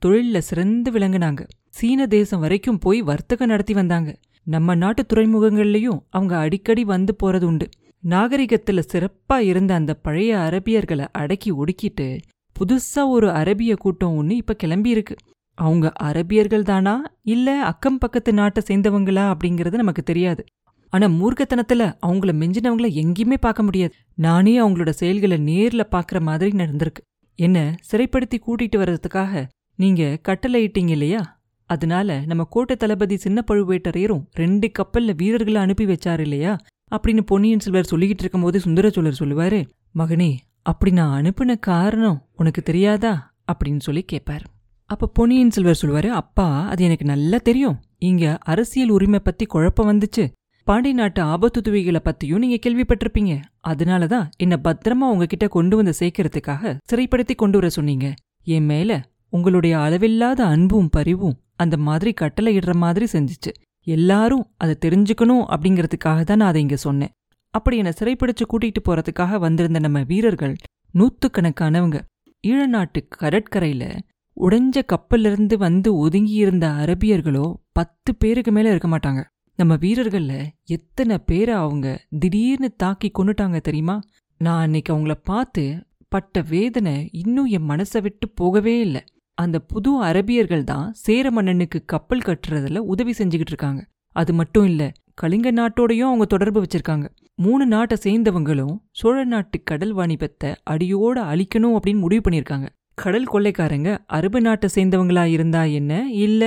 தொழில்ல 0.06 0.38
சிறந்து 0.38 0.90
விளங்குனாங்க. 0.90 1.42
சீன 1.68 2.06
தேசம் 2.06 2.40
வரைக்கும் 2.40 2.78
போய் 2.78 3.00
வர்த்தகம் 3.02 3.48
நடத்தி 3.48 3.75
வந்தாங்க. 3.75 4.10
நம்ம 4.46 4.75
நாட்டு 4.75 5.04
துறைமுகங்கள்லயும் 5.06 6.00
அவங்க 6.08 6.37
அடிக்கடி 6.37 6.84
வந்து 6.84 7.16
போறது 7.22 7.42
உண்டு. 7.42 7.68
நாகரிகத்துல 8.04 8.82
சிறப்பா 8.92 9.36
இருந்த 9.36 9.74
அந்த 9.74 9.94
பழைய 9.94 10.36
அரபியர்களை 10.36 11.06
அடக்கி 11.12 11.52
ஒடுக்கிட்டு 11.52 12.18
புதுசா 12.56 13.02
ஒரு 13.06 13.28
அரபிய 13.28 13.74
கூட்டம் 13.74 14.16
ஒன்று 14.16 14.36
இப்ப 14.36 14.54
கிளம்பி 14.54 14.90
இருக்கு 14.90 15.16
அவங்க 15.54 15.92
அரபியர்கள் 16.02 16.62
தானா? 16.62 17.02
இல்ல 17.22 17.64
அக்கம் 17.64 17.98
பக்கத்து 17.98 18.32
நாட்டை 18.32 18.62
சேர்ந்தவங்களா 18.66 19.24
அப்படிங்கறது 19.32 19.72
நமக்கு 19.72 20.02
தெரியாது. 20.02 20.44
ஆனா 20.92 21.06
மூர்க்கத்தனத்துல 21.06 21.82
அவங்கள 22.06 22.32
மிஞ்சினவங்கள 22.42 22.88
எங்கேயுமே 23.00 23.36
பார்க்க 23.40 23.62
முடியாது. 23.62 23.92
நானே 24.14 24.54
அவங்களோட 24.60 24.90
செயல்களை 24.90 25.36
நேர்ல 25.38 25.82
பாக்குற 25.90 26.20
மாதிரி 26.20 26.56
நடந்திருக்கு. 26.56 27.02
என்ன 27.38 27.76
சிறைப்படுத்தி 27.90 28.38
கூட்டிட்டு 28.46 28.76
வர்றதுக்காக 28.76 29.46
நீங்க 29.78 30.18
கட்டளையிட்டீங்க 30.28 30.88
இல்லையா? 30.88 31.40
அதனால 31.70 32.20
நம்ம 32.26 32.44
கோட்டை 32.50 32.76
தளபதி 32.76 33.16
சின்ன 33.16 33.44
பழுவேட்டரையரும் 33.50 34.24
ரெண்டு 34.32 34.70
கப்பல்ல 34.78 35.14
வீரர்களை 35.16 35.60
அனுப்பி 35.60 35.84
வச்சாரு 35.84 36.20
இல்லையா? 36.20 36.58
அப்படின்னு 36.90 37.21
பொன்னியின் 37.21 37.61
செல்வர் 37.61 37.88
சொல்லிக்கிட்டு 37.90 38.25
இருக்கும்போது 38.25 38.59
சுந்தரச்சோழர் 38.59 39.18
சொல்லுவாரு 39.18 39.68
மகனே 39.95 40.37
அப்படி 40.62 40.92
நான் 40.92 41.23
அனுப்பின 41.23 41.59
காரணம் 41.59 42.26
உனக்கு 42.37 42.62
தெரியாதா? 42.62 43.35
அப்படின்னு 43.52 43.80
சொல்லி 43.80 44.02
கேட்பார் 44.02 44.42
அப்ப 44.87 45.07
பொன்னியின் 45.07 45.50
செல்வர் 45.50 45.78
சொல்லுவாரு 45.83 46.09
அப்பா 46.09 46.66
அது 46.66 46.85
எனக்கு 46.85 47.04
நல்லா 47.04 47.38
தெரியும். 47.38 47.80
இங்க 47.99 48.38
அரசியல் 48.40 48.88
உரிமை 48.88 49.18
பத்தி 49.18 49.45
குழப்பம் 49.45 49.88
வந்துச்சு. 49.88 50.33
பாண்டி 50.64 50.92
நாட்டு 50.92 51.23
ஆபத்து 51.23 51.61
துவிகளை 51.61 52.00
பத்தியும் 52.04 52.38
நீங்க 52.38 52.57
கேள்விப்பட்டிருப்பீங்க. 52.57 53.42
அதனாலதான் 53.68 54.28
என்ன 54.37 54.61
பத்திரமா 54.64 55.07
உங்ககிட்ட 55.12 55.49
கொண்டு 55.49 55.76
வந்து 55.76 55.92
சேர்க்கறதுக்காக 55.99 56.78
சிறைப்படுத்தி 56.92 57.35
கொண்டு 57.35 57.59
வர 57.59 57.71
சொன்னீங்க. 57.71 58.14
என் 58.42 58.64
மேல 58.64 59.09
உங்களுடைய 59.28 59.78
அளவில்லாத 59.78 60.45
அன்பும் 60.45 60.90
பரிவும் 60.90 61.38
அந்த 61.57 61.76
மாதிரி 61.76 62.12
கட்டளை 62.12 62.59
இடுற 62.59 62.75
மாதிரி 62.75 63.07
செஞ்சுச்சு. 63.12 63.52
எல்லாரும் 63.87 64.44
அதை 64.56 64.75
தெரிஞ்சுக்கணும் 64.87 65.44
அப்படிங்கறதுக்காக 65.54 66.20
தான் 66.25 66.40
நான் 66.40 66.49
அதை 66.49 66.61
இங்க 66.61 66.76
சொன்னேன். 66.76 67.12
அப்படி 67.54 67.76
என்னை 67.76 67.92
சிறைப்பிடிச்சு 68.00 68.44
கூட்டிட்டு 68.52 68.80
போறதுக்காக 68.88 69.38
வந்திருந்த 69.38 69.78
நம்ம 69.78 70.02
வீரர்கள் 70.02 70.54
நூத்துக்கணக்கானவங்க. 70.94 71.99
ஈழநாட்டு 72.47 73.00
கடற்கரையில் 73.08 73.90
உடைஞ்ச 74.37 74.78
கப்பலிருந்து 74.87 75.58
வந்து 75.58 76.08
ஒதுங்கியிருந்த 76.08 76.66
அரபியர்களோ 76.82 77.54
பத்து 77.73 78.14
பேருக்கு 78.14 78.52
மேல 78.52 78.70
இருக்க 78.70 78.88
மாட்டாங்க. 78.88 79.23
நம்ம 79.58 79.75
வீரர்கள்ல 79.75 80.47
எத்தனை 80.64 81.18
பேரை 81.18 81.54
அவங்க 81.54 81.87
திடீர்னு 82.18 82.68
தாக்கி 82.76 83.11
கொன்னுட்டாங்க 83.18 83.61
தெரியுமா? 83.61 83.97
நான் 84.40 84.62
அன்னைக்கு 84.62 84.90
அவங்கள 84.94 85.14
பார்த்து 85.23 85.87
பட்ட 86.08 86.42
வேதனை 86.50 87.08
இன்னும் 87.12 87.47
என் 87.47 87.68
மனசை 87.68 88.02
விட்டு 88.02 88.28
போகவே 88.28 88.80
இல்லை. 88.80 89.02
அந்த 89.38 89.57
புது 89.59 89.90
அரபியர்கள் 90.04 90.64
தான் 90.64 90.87
சேர 90.92 91.30
மன்னனுக்கு 91.30 91.78
கப்பல் 91.85 92.25
கட்டுறதுல 92.26 92.78
உதவி 92.92 93.12
செஞ்சுக்கிட்டு 93.18 93.52
இருக்காங்க. 93.54 93.80
அது 94.16 94.33
மட்டும் 94.35 94.64
இல்ல 94.64 94.83
கலிங்க 95.14 95.49
நாட்டோடையும் 95.52 96.09
அவங்க 96.11 96.25
தொடர்பு 96.25 96.59
வச்சிருக்காங்க. 96.62 97.07
மூணு 97.35 97.66
நாட்டை 97.66 97.97
சேர்ந்தவங்களும் 98.04 98.75
சோழ 98.90 99.25
நாட்டு 99.25 99.62
கடல் 99.62 99.95
வாணிபத்தை 99.97 100.50
அடியோட 100.71 101.16
அழிக்கணும் 101.33 101.76
அப்படின்னு 101.76 101.99
முடிவு 101.99 102.23
பண்ணியிருக்காங்க. 102.25 102.68
கடல் 102.95 103.28
கொள்ளைக்காரங்க 103.33 103.90
அரபு 104.07 104.40
நாட்டை 104.40 104.68
சேர்ந்தவங்களா 104.75 105.25
இருந்தா 105.25 105.62
என்ன? 105.80 105.92
இல்ல 106.26 106.45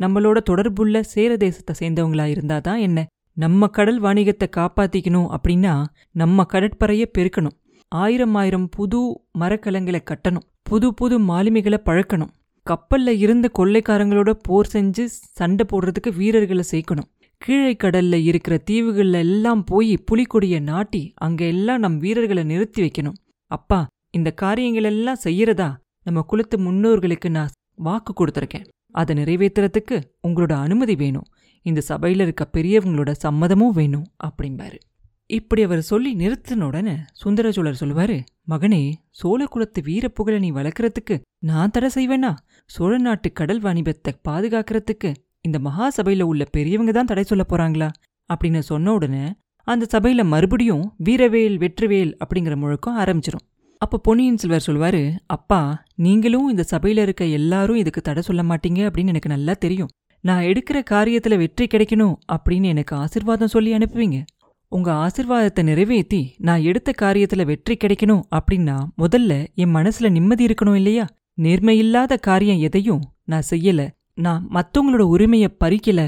நம்மளோட 0.00 0.38
தொடர்புள்ள 0.50 1.00
சேர 1.14 1.36
தேசத்தை 1.36 1.74
சேர்ந்தவங்களா 1.80 2.26
இருந்தா 2.26 2.58
தான் 2.58 2.78
என்ன? 2.78 2.98
நம்ம 3.36 3.66
கடல் 3.68 4.00
வாணிகத்தை 4.02 4.46
காப்பாத்திக்கணும் 4.56 5.28
அப்படின்னா 5.36 5.74
நம்ம 6.12 6.46
கடற்பறையை 6.52 7.06
பெருக்கணும். 7.18 7.56
ஆயிரம் 7.92 8.34
ஆயிரம் 8.34 8.68
புது 8.68 9.20
மரக்கலங்களை 9.38 10.00
கட்டணும். 10.10 10.46
புது 10.62 10.94
புது 10.94 11.20
மாலுமிகளை 11.20 11.78
பழக்கணும். 11.84 12.30
கப்பல்ல 12.70 13.08
இருந்த 13.08 13.50
கொள்ளைக்காரங்களோட 13.58 14.30
போர் 14.30 14.68
செஞ்சு 14.72 15.04
சண்டை 15.06 15.66
போடுறதுக்கு 15.72 16.16
வீரர்களை 16.16 16.64
சேர்க்கணும். 16.70 17.08
கீழே 17.38 17.76
கடல்ல 17.82 18.22
இருக்கிற 18.22 18.62
தீவுகள்ல 18.70 19.12
எல்லாம் 19.12 19.64
போய் 19.64 20.04
புலிக்கொடிய 20.10 20.60
நாட்டி 20.60 21.12
அங்க 21.16 21.44
எல்லாம் 21.44 21.78
நம் 21.78 21.98
வீரர்களை 21.98 22.44
நிறுத்தி 22.44 22.82
வைக்கணும். 22.82 23.16
அப்பா 23.46 23.86
இந்த 24.10 24.30
காரியங்கள் 24.30 24.82
எல்லாம் 24.82 25.22
செய்யறதா? 25.24 25.74
நம்ம 26.04 26.22
குலத்து 26.22 26.58
முன்னோர்களுக்கு 26.58 27.28
நான் 27.28 27.50
வாக்கு 27.74 28.12
கொடுத்துருக்கேன். 28.12 28.68
அதை 28.92 29.16
நிறைவேத்துறதுக்கு 29.16 30.00
உங்களோட 30.28 30.52
அனுமதி 30.52 30.94
வேணும். 30.94 31.26
இந்த 31.62 31.82
சபையில 31.88 32.20
இருக்க 32.20 32.50
பெரியவங்களோட 32.52 33.14
சம்மதமும் 33.24 33.70
வேணும் 33.70 34.06
அப்படிம்பாரு. 34.26 34.78
இப்படி 35.30 35.62
அவர் 35.62 35.82
சொல்லி 35.82 36.10
நிறுத்தின 36.14 36.62
உடனே 36.62 36.94
சுந்தரச்சோழர் 37.24 37.80
சொல்லுவாரு 37.80 38.16
மகனே 38.48 38.80
சோழ 39.10 39.40
குலத்து 39.44 39.80
வீரப்புகழை 39.82 40.38
நீ 40.38 40.50
வளர்க்கறதுக்கு 40.52 41.16
நான் 41.38 41.70
தடை 41.70 41.88
செய்வேனா? 41.94 42.30
சோழ 42.70 42.98
நாட்டு 42.98 43.28
கடல் 43.32 43.62
வாணிபத்தை 43.62 44.12
பாதுகாக்கிறதுக்கு 44.28 45.10
இந்த 45.40 45.58
மகா 45.58 45.86
சபையில 45.96 46.22
உள்ள 46.22 46.44
பெரியவங்க 46.44 46.92
தான் 46.92 47.10
தடை 47.10 47.24
சொல்ல 47.24 47.44
போறாங்களா? 47.48 47.88
அப்படின்னு 48.30 48.58
சொன்ன 48.70 48.92
உடனே 48.92 49.24
அந்த 49.66 49.86
சபையில 49.94 50.24
மறுபடியும் 50.24 50.84
வீரவேல் 51.04 51.56
வெற்றிவேல் 51.62 52.12
அப்படிங்கிற 52.22 52.56
முழக்கம் 52.56 52.98
ஆரம்பிச்சிரும். 52.98 53.46
அப்ப 53.82 53.98
பொன்னியின் 53.98 54.36
செல்வர் 54.36 54.66
சொல்வாரு 54.66 55.02
அப்பா 55.26 55.60
நீங்களும் 55.94 56.48
இந்த 56.48 56.64
சபையில 56.70 57.04
இருக்க 57.06 57.24
எல்லாரும் 57.38 57.76
இதுக்கு 57.76 58.00
தடை 58.00 58.22
சொல்ல 58.22 58.42
மாட்டீங்க 58.42 58.80
அப்படின்னு 58.86 59.14
எனக்கு 59.14 59.34
நல்லா 59.34 59.54
தெரியும். 59.64 59.92
நான் 60.24 60.42
எடுக்கிற 60.42 60.78
காரியத்துல 60.90 61.36
வெற்றி 61.36 61.66
கிடைக்கணும் 61.66 62.16
அப்படின்னு 62.32 62.68
எனக்கு 62.74 62.94
ஆசிர்வாதம் 62.96 63.54
சொல்லி 63.54 63.70
அனுப்புவீங்க. 63.72 64.18
உங்க 64.72 64.90
ஆசிர்வாதத்தை 64.92 65.62
நிறைவேத்தி 65.62 66.34
நான் 66.38 66.60
எடுத்த 66.60 66.90
காரியத்துல 67.02 67.44
வெற்றி 67.44 67.76
கிடைக்கணும் 67.76 68.22
அப்படின்னா 68.36 68.76
முதல்ல 68.98 69.32
என் 69.54 69.74
மனசுல 69.74 70.10
நிம்மதி 70.10 70.46
இருக்கணும் 70.46 70.74
இல்லையா? 70.74 71.06
நேர்மையில்லாத 71.38 72.18
காரியம் 72.20 72.58
எதையும் 72.58 73.02
நான் 73.24 73.48
செய்யல. 73.50 73.80
நான் 74.14 74.48
மத்தவங்களோட 74.50 75.04
உரிமைய 75.14 75.46
பறிக்கல 75.64 76.00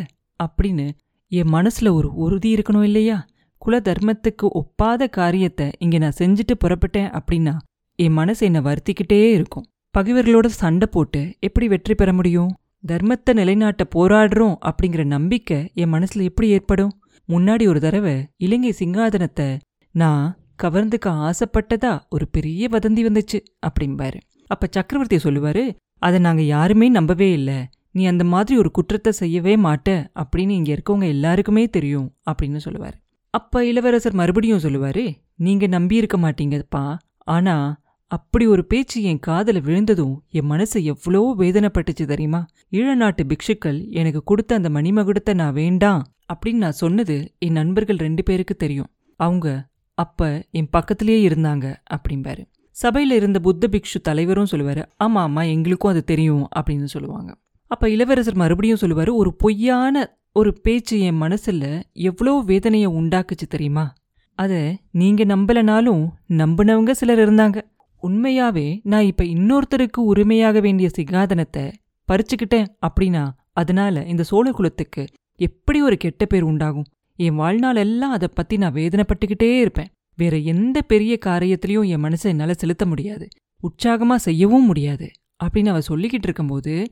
அப்படின்னு 0.45 0.87
என் 1.33 1.52
மனசுல 1.52 1.90
ஒரு 1.90 2.09
உறுதி 2.14 2.54
இருக்கணும் 2.54 2.83
இல்லையா? 2.83 3.19
குல 3.62 3.81
தர்மத்துக்கு 3.81 4.47
ஒப்பாத 4.61 5.11
காரியத்தை 5.11 5.71
இங்க 5.78 5.99
நான் 5.99 6.19
செஞ்சுட்டு 6.19 6.54
புறப்பட்டேன் 6.64 7.11
அப்படின்னா 7.19 7.54
என் 7.99 8.12
மனசு 8.12 8.42
என்னை 8.47 8.61
வருத்திக்கிட்டே 8.61 9.21
இருக்கும். 9.31 9.66
பகைவர்களோட 9.99 10.47
சண்டை 10.47 10.88
போட்டு 10.90 11.35
எப்படி 11.40 11.69
வெற்றி 11.69 11.95
பெற 11.95 12.12
முடியும்? 12.12 12.52
தர்மத்தை 12.87 13.33
நிலைநாட்ட 13.33 13.83
போராடுறோம் 13.95 14.57
அப்படிங்கிற 14.69 15.04
நம்பிக்கை 15.04 15.71
என் 15.75 15.92
மனசுல 15.92 16.23
எப்படி 16.23 16.49
ஏற்படும்? 16.49 16.92
முன்னாடி 17.28 17.66
ஒரு 17.66 17.81
தடவை 17.81 18.26
இலங்கை 18.37 18.75
சிங்காதனத்தை 18.78 19.61
நான் 19.90 20.37
கவர்ந்துக்க 20.62 21.31
ஆசைப்பட்டதா 21.31 22.00
ஒரு 22.11 22.28
பெரிய 22.28 22.69
வதந்தி 22.69 23.02
வந்துச்சு 23.02 23.38
அப்படிம்பாரு. 23.66 24.21
அப்ப 24.47 24.69
சக்கரவர்த்தி 24.71 25.31
சொல்லுவாரு 25.31 25.75
அதை 25.99 26.19
நாங்க 26.19 26.42
யாருமே 26.42 26.88
நம்பவே 26.88 27.33
இல்லை. 27.33 27.69
நீ 27.90 28.04
அந்த 28.04 28.25
மாதிரி 28.25 28.59
ஒரு 28.59 28.71
குற்றத்தை 28.71 29.12
செய்யவே 29.12 29.57
மாட்ட. 29.57 30.07
அப்படின்னு 30.14 30.49
இங்க 30.49 30.78
இருக்கவங்க 30.78 31.09
எல்லாருக்குமே 31.09 31.69
தெரியும். 31.69 32.14
அப்படின்னு 32.31 32.59
சொல்லுவாரு. 32.64 32.99
அப்ப 33.31 33.66
இளவரசர் 33.66 34.14
மறுபடியும் 34.14 34.59
சொல்லுவாரு 34.59 35.19
நீங்க 35.37 35.66
நம்பியிருக்க 35.66 36.16
மாட்டீங்கப்பா. 36.16 36.97
ஆனா 37.19 37.81
அப்படி 38.07 38.47
ஒரு 38.47 38.64
பேச்சு 38.64 39.02
என் 39.02 39.19
காதல 39.19 39.59
விழுந்ததும் 39.59 40.25
என் 40.31 40.47
மனசு 40.47 40.85
எவ்வளோ 40.85 41.35
வேதனைப்பட்டுச்சு 41.38 42.04
தெரியுமா? 42.04 42.47
ஈழநாட்டு 42.73 43.23
பிக்ஷுக்கள் 43.23 43.88
எனக்கு 43.90 44.23
கொடுத்த 44.23 44.54
அந்த 44.54 44.69
மணிமகுடத்தை 44.69 45.35
நான் 45.35 45.52
வேண்டாம். 45.52 46.07
அப்படின்னு 46.33 46.62
நான் 46.65 46.81
சொன்னது 46.83 47.35
என் 47.39 47.53
நண்பர்கள் 47.53 47.97
ரெண்டு 47.97 48.23
பேருக்கு 48.23 48.57
தெரியும். 48.57 48.91
அவங்க 49.21 49.69
அப்ப 49.95 50.49
என் 50.51 50.71
பக்கத்திலேயே 50.71 51.29
இருந்தாங்க 51.29 51.67
அப்படிம்பாரு. 51.95 52.43
சபையில 52.83 53.11
இருந்த 53.11 53.41
புத்த 53.41 53.69
பிக்ஷு 53.71 53.99
தலைவரும் 54.03 54.51
சொல்லுவாரு 54.51 54.83
ஆமா 55.05 55.21
ஆமா 55.27 55.43
எங்களுக்கும் 55.51 55.91
அது 55.91 56.05
தெரியும் 56.05 56.49
அப்படின்னு 56.59 56.85
சொல்லுவாங்க. 56.85 57.31
அப்ப 57.67 57.91
இளவரசர் 57.91 58.35
மறுபடியும் 58.35 58.79
சொல்லுவாரு 58.81 59.12
ஒரு 59.12 59.35
பொய்யான 59.35 60.21
ஒரு 60.33 60.61
பேச்சு 60.61 61.01
என் 61.01 61.21
மனசுல 61.23 61.83
எவ்வளோ 61.93 62.43
வேதனையை 62.47 62.89
உண்டாக்குச்சு 62.93 63.47
தெரியுமா? 63.49 63.95
அத 64.39 64.77
நீங்க 64.91 65.25
நம்பலனாலும் 65.25 66.05
நம்பினவங்க 66.29 66.91
சிலர் 66.91 67.19
இருந்தாங்க. 67.19 67.59
உண்மையாவே 68.03 68.81
நான் 68.83 69.03
இப்ப 69.03 69.25
இன்னொருத்தருக்கு 69.25 70.01
உரிமையாக 70.05 70.61
வேண்டிய 70.61 70.91
சிங்காதனத்தை 70.99 71.73
பறிச்சுக்கிட்டேன் 72.09 72.67
அப்படின்னா 72.87 73.25
அதனால 73.53 74.05
இந்த 74.05 74.23
சோழ 74.23 74.51
குலத்துக்கு 74.51 75.03
எப்படி 75.37 75.83
ஒரு 75.83 75.97
கெட்ட 75.97 76.27
பேர் 76.27 76.43
உண்டாகும்? 76.43 76.85
என் 77.17 77.35
வாழ்நாள் 77.35 77.77
எல்லாம் 77.77 78.11
அதை 78.11 78.29
பத்தி 78.35 78.57
நான் 78.57 78.75
வேதனைப்பட்டுக்கிட்டே 78.75 79.59
இருப்பேன். 79.59 79.91
வேற 80.19 80.37
எந்த 80.37 80.83
பெரிய 80.83 81.19
காரியத்திலையும் 81.27 81.89
என் 81.89 82.05
மனசை 82.05 82.23
என்னால 82.23 82.55
செலுத்த 82.55 82.87
முடியாது. 82.87 83.29
உற்சாகமா 83.62 84.15
செய்யவும் 84.15 84.67
முடியாது. 84.67 85.11
அப்படின்னு 85.45 85.69
அவ 85.69 85.81
சொல்லிக்கிட்டு 85.89 86.23
இருக்கும்போது 86.23 86.87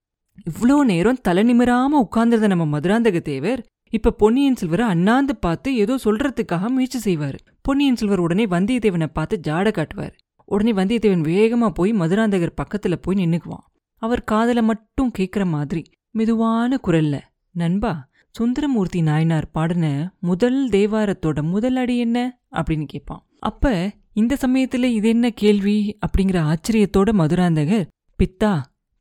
இவ்ளோ 0.51 0.85
நேரம் 0.85 1.21
தலை 1.21 1.43
நிமிராம 1.45 1.99
உட்கார்ந்துருந்த 2.03 2.47
நம்ம 2.47 2.81
மதுராந்தக 2.81 3.21
தேவர் 3.21 3.67
இப்ப 3.91 4.11
பொன்னியின் 4.11 4.57
செல்வரை 4.57 4.87
அண்ணாந்து 4.87 5.37
பார்த்து 5.37 5.77
ஏதோ 5.77 5.99
சொல்றதுக்காக 6.05 6.69
முயற்சி 6.69 7.17
செய்வாரு. 7.17 7.39
பொன்னியின் 7.63 7.97
செல்வர் 7.97 8.19
உடனே 8.19 8.47
வந்தியத்தேவனை 8.47 9.07
பார்த்து 9.07 9.41
ஜாட 9.47 9.73
காட்டுவார். 9.73 10.15
உடனே 10.45 10.73
வந்தியத்தேவன் 10.73 11.25
வேகமா 11.25 11.69
போய் 11.69 11.93
மதுராந்தகர் 11.93 12.59
பக்கத்துல 12.61 12.97
போய் 13.01 13.17
நின்னுக்குவான். 13.17 13.67
அவர் 14.03 14.25
காதல 14.25 14.63
மட்டும் 14.63 15.13
கேக்குற 15.19 15.45
மாதிரி 15.47 15.83
மெதுவான 16.11 16.79
குரல்ல 16.87 17.17
நண்பா 17.55 18.09
சுந்தரமூர்த்தி 18.35 19.03
நாயனார் 19.03 19.51
பாடின 19.51 20.15
முதல் 20.21 20.69
தேவாரத்தோட 20.69 21.43
முதல் 21.43 21.77
அடி 21.77 21.99
என்ன 21.99 22.19
அப்படின்னு 22.51 22.85
கேட்பான். 22.85 23.27
அப்ப 23.39 23.93
இந்த 24.13 24.37
சமயத்துல 24.41 24.85
இது 24.85 25.09
என்ன 25.09 25.31
கேள்வி 25.31 25.97
அப்படிங்கிற 26.07 26.39
ஆச்சரியத்தோட 26.51 27.11
மதுராந்தகர் 27.21 27.89
பித்தா 28.19 28.53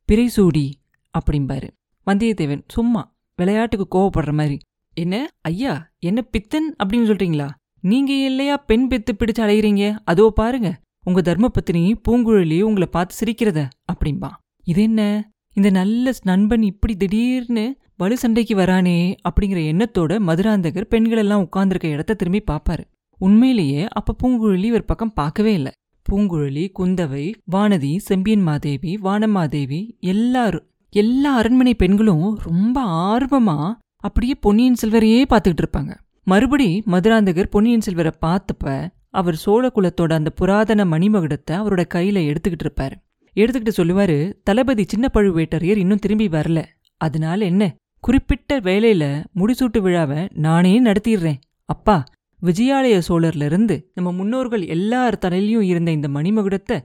பிறைசூடி 0.08 0.66
அப்படிம்பாரு. 1.14 1.68
வந்தியத்தேவன் 2.06 2.62
சும்மா 2.68 3.14
விளையாட்டுக்கு 3.36 3.86
கோவப்படுற 3.96 4.32
மாதிரி 4.32 4.58
என்ன 4.94 5.28
ஐயா 5.40 5.92
என்ன 5.98 6.22
பித்தன் 6.22 6.74
அப்படின்னு 6.82 7.08
சொல்றீங்களா? 7.10 7.48
நீங்க 7.80 8.12
இல்லையா 8.12 8.56
பெண் 8.56 8.86
பித்து 8.90 9.12
பிடிச்சு 9.18 9.42
அலைகிறீங்க 9.46 9.84
அதோ 10.04 10.32
பாருங்க 10.34 10.70
உங்க 11.04 11.20
தர்மபத்தினி 11.20 11.82
பூங்குழலி 12.08 12.60
உங்களை 12.60 12.88
பார்த்து 12.90 13.14
சிரிக்கிறத 13.20 13.60
அப்படிம்பா. 13.92 14.30
இது 14.64 14.82
என்ன? 14.82 15.30
இந்த 15.54 15.70
நல்ல 15.70 16.12
நண்பன் 16.22 16.62
இப்படி 16.62 16.94
திடீர்னு 16.96 17.64
வலு 18.00 18.16
சண்டைக்கு 18.18 18.54
வரானே 18.56 19.14
அப்படிங்கிற 19.28 19.60
எண்ணத்தோட 19.70 20.12
மதுராந்தகர் 20.18 20.86
பெண்களெல்லாம் 20.90 21.42
உட்கார்ந்துருக்க 21.46 21.86
இடத்த 21.86 22.14
திரும்பி 22.14 22.40
பார்ப்பாரு. 22.50 22.84
உண்மையிலேயே 23.20 23.82
அப்ப 23.88 24.14
பூங்குழலி 24.22 24.62
இவர் 24.62 24.84
பக்கம் 24.84 25.12
பார்க்கவே 25.12 25.52
இல்லை. 25.52 25.72
பூங்குழலி 26.06 26.64
குந்தவை 26.78 27.24
வானதி 27.52 27.90
செம்பியன் 27.96 28.42
மாதேவி 28.42 28.92
வானமாதேவி 29.02 29.80
எல்லாரும் 30.12 30.66
எல்லா 30.92 31.32
அரண்மனை 31.34 31.74
பெண்களும் 31.74 32.24
ரொம்ப 32.42 32.76
ஆர்வமா 33.10 33.58
அப்படியே 33.96 34.34
பொன்னியின் 34.40 34.80
செல்வரையே 34.82 35.20
பார்த்துக்கிட்டு 35.32 35.64
இருப்பாங்க. 35.64 35.92
மறுபடி 36.26 36.82
மதுராந்தகர் 36.86 37.52
பொன்னியின் 37.56 37.86
செல்வரை 37.88 38.14
பார்த்தப்ப 38.26 38.88
அவர் 39.10 39.34
சோழ 39.34 39.72
குலத்தோட 39.74 40.12
அந்த 40.12 40.30
புராதன 40.30 40.84
மணிமகுடத்தை 40.84 41.54
அவரோட 41.60 41.84
கையில 41.94 42.18
எடுத்துக்கிட்டு 42.30 42.66
இருப்பாரு. 42.66 42.96
எடுத்துக்கிட்டு 43.36 43.78
சொல்லுவாரு 43.80 44.18
தளபதி 44.42 44.84
சின்ன 44.88 45.08
பழுவேட்டரையர் 45.14 45.84
இன்னும் 45.84 46.04
திரும்பி 46.06 46.28
வரல. 46.28 46.60
அதனால 47.00 47.44
என்ன? 47.44 47.64
குறிப்பிட்ட 48.02 48.60
வேலையில 48.60 49.04
முடிசூட்டு 49.36 49.78
விழாவை 49.78 50.28
நானே 50.34 50.82
நடத்திடுறேன். 50.82 51.40
அப்பா 51.64 52.04
விஜயாலய 52.42 53.00
சோழர்ல 53.08 53.44
இருந்து 53.44 53.90
நம்ம 53.94 54.12
முன்னோர்கள் 54.12 54.64
எல்லார் 54.66 55.18
தலையிலயும் 55.26 55.66
இருந்த 55.72 55.90
இந்த 55.90 56.08
மணிமகுடத்தை 56.08 56.78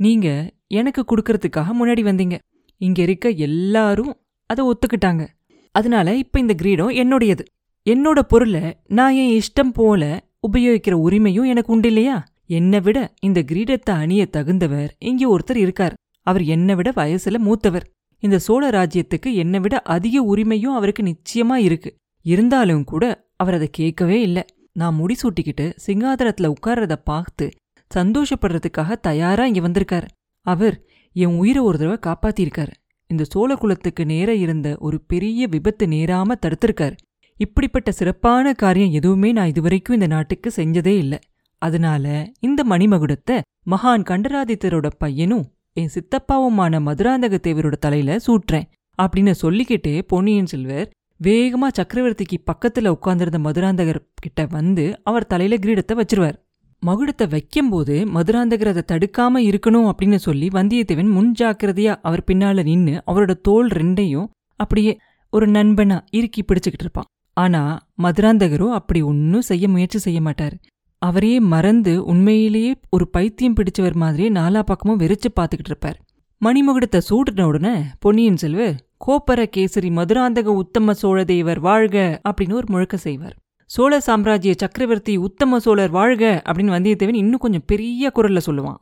நீங்க 0.00 0.28
எனக்கு 0.68 1.02
கொடுக்கறதுக்காக 1.02 1.70
முன்னாடி 1.80 2.02
வந்தீங்க. 2.08 2.38
இங்க 2.80 3.02
இருக்க 3.02 3.28
எல்லாரும் 3.28 4.12
அதை 4.46 4.62
ஒத்துக்கிட்டாங்க. 4.66 5.26
அதனால 5.74 6.14
இப்ப 6.14 6.40
இந்த 6.40 6.54
கிரீடம் 6.54 6.96
என்னுடையது. 7.02 7.44
என்னோட 7.86 8.18
பொருளை 8.28 8.64
நான் 8.88 9.14
என் 9.14 9.40
இஷ்டம் 9.40 9.72
போல 9.74 10.02
உபயோகிக்கிற 10.48 10.94
உரிமையும் 11.06 11.46
எனக்கு 11.46 11.72
உண்டு 11.72 11.88
இல்லையா? 11.88 12.16
என்னை 12.46 12.80
விட 12.80 12.98
இந்த 13.20 13.40
கிரீடத்தை 13.40 13.92
அணிய 13.94 14.22
தகுந்தவர் 14.32 14.90
இங்கே 14.98 15.26
ஒருத்தர் 15.34 15.56
இருக்கார். 15.56 15.94
அவர் 16.26 16.44
என்னை 16.44 16.74
விட 16.74 16.90
வயசுல 16.90 17.38
மூத்தவர். 17.38 17.86
இந்த 18.22 18.38
சோழ 18.38 18.70
ராஜ்யத்துக்கு 18.70 19.30
என்னை 19.34 19.60
விட 19.60 19.76
அதிக 19.94 20.16
உரிமையும் 20.34 20.76
அவருக்கு 20.78 21.02
நிச்சயமா 21.02 21.54
இருக்கு. 21.54 21.90
இருந்தாலும் 22.26 22.84
கூட 22.84 23.04
அவர் 23.36 23.54
அதை 23.54 23.68
கேட்கவே 23.70 24.20
இல்லை. 24.20 24.44
நான் 24.72 24.98
முடிசூட்டிக்கிட்டு 25.00 25.66
சிங்காதனத்துல 25.86 26.52
உட்கார்றத 26.52 26.94
பார்த்து 27.04 27.46
சந்தோஷப்படுறதுக்காக 27.90 28.96
தயாரா 29.00 29.46
இங்க 29.46 29.60
வந்திருக்காரு. 29.60 30.06
அவர் 30.46 30.76
என் 31.16 31.34
உயிரை 31.36 31.62
ஒரு 31.62 31.78
தடவை 31.78 31.98
காப்பாத்திருக்காரு. 32.06 32.72
இந்த 33.10 33.24
சோழ 33.24 33.56
குலத்துக்கு 33.56 34.04
நேர 34.06 34.34
இருந்த 34.34 34.68
ஒரு 34.78 34.98
பெரிய 35.00 35.46
விபத்து 35.46 35.88
நேராம 35.88 36.36
தடுத்திருக்காரு. 36.46 36.96
இப்படிப்பட்ட 37.40 37.92
சிறப்பான 37.92 38.52
காரியம் 38.52 38.90
எதுவுமே 38.90 39.32
நான் 39.32 39.46
இதுவரைக்கும் 39.46 39.96
இந்த 39.96 40.06
நாட்டுக்கு 40.06 40.52
செஞ்சதே 40.56 40.94
இல்லை. 40.96 41.18
அதனால 41.62 42.06
இந்த 42.40 42.60
மணிமகுடத்தை 42.68 43.36
மகான் 43.70 44.06
கண்டராதித்தரோட 44.10 44.86
பையனும் 44.98 45.44
என் 45.76 45.92
சித்தப்பாவுமான 45.94 46.80
மதுராந்தக 46.86 47.36
தேவரோட 47.44 47.74
தலையில 47.74 48.16
சூட்டுறேன் 48.26 48.66
அப்படின்னு 49.02 49.32
சொல்லிக்கிட்டே 49.42 50.02
பொன்னியின் 50.02 50.46
செல்வர் 50.46 50.88
வேகமா 51.20 51.68
சக்கரவர்த்திக்கு 51.78 52.36
பக்கத்துல 52.50 52.88
உட்கார்ந்திருந்த 52.88 53.38
மதுராந்தகர் 53.38 54.00
கிட்ட 54.14 54.46
வந்து 54.50 54.84
அவர் 55.02 55.26
தலையில 55.26 55.58
கிரீடத்தை 55.62 55.94
வச்சிருவார். 56.00 56.36
மகுடத்தை 56.82 57.28
வைக்கும்போது 57.28 57.94
மதுராந்தகர் 58.06 58.70
அதை 58.72 58.82
தடுக்காம 58.92 59.42
இருக்கணும் 59.50 59.88
அப்படின்னு 59.90 60.18
சொல்லி 60.26 60.48
வந்தியத்தேவன் 60.48 61.10
முன் 61.10 61.32
ஜாக்கிரதையா 61.38 61.94
அவர் 62.02 62.24
பின்னால 62.26 62.62
நின்னு 62.62 63.02
அவரோட 63.06 63.34
தோல் 63.40 63.68
ரெண்டையும் 63.68 64.28
அப்படியே 64.56 64.98
ஒரு 65.32 65.46
நண்பனா 65.46 65.98
இறுக்கி 66.10 66.42
பிடிச்சுக்கிட்டு 66.42 66.86
இருப்பான். 66.86 67.08
ஆனா 67.36 67.62
மதுராந்தகரோ 68.02 68.68
அப்படி 68.70 69.02
ஒன்னும் 69.02 69.48
செய்ய 69.50 69.68
முயற்சி 69.68 69.98
செய்ய 69.98 70.20
மாட்டாரு. 70.20 70.56
அவரையே 71.02 71.40
மறந்து 71.40 72.04
உண்மையிலேயே 72.04 72.72
ஒரு 72.90 73.08
பைத்தியம் 73.08 73.56
பிடிச்சவர் 73.56 73.94
மாதிரியே 73.94 74.30
நாலா 74.30 74.60
பக்கமும் 74.62 75.00
வெறிச்சு 75.00 75.28
பார்த்துக்கிட்டு 75.40 75.72
இருப்பார். 75.72 75.98
மணிமகுடத்தை 76.42 77.00
சூடின 77.08 77.42
உடனே 77.42 77.74
பொன்னியின் 77.98 78.36
செல்வர் 78.36 78.76
கோப்பர 79.06 79.40
கேசரி 79.56 79.90
மதுராந்தக 79.90 80.48
உத்தம 80.54 80.92
சோழ 80.92 81.24
தேவர் 81.24 81.60
வாழ்க 81.60 81.96
அப்படின்னு 82.28 82.52
ஒரு 82.52 82.66
முழக்க 82.68 82.96
செய்வார். 82.96 83.34
சோழ 83.70 84.00
சாம்ராஜ்ய 84.00 84.54
சக்கரவர்த்தி 84.58 85.16
உத்தம 85.16 85.58
சோழர் 85.58 85.90
வாழ்க 85.90 86.42
அப்படின்னு 86.46 86.74
வந்தியத்தேவன் 86.76 87.14
இன்னும் 87.14 87.38
கொஞ்சம் 87.38 87.66
பெரிய 87.66 88.12
குரல்ல 88.14 88.40
சொல்லுவான். 88.46 88.78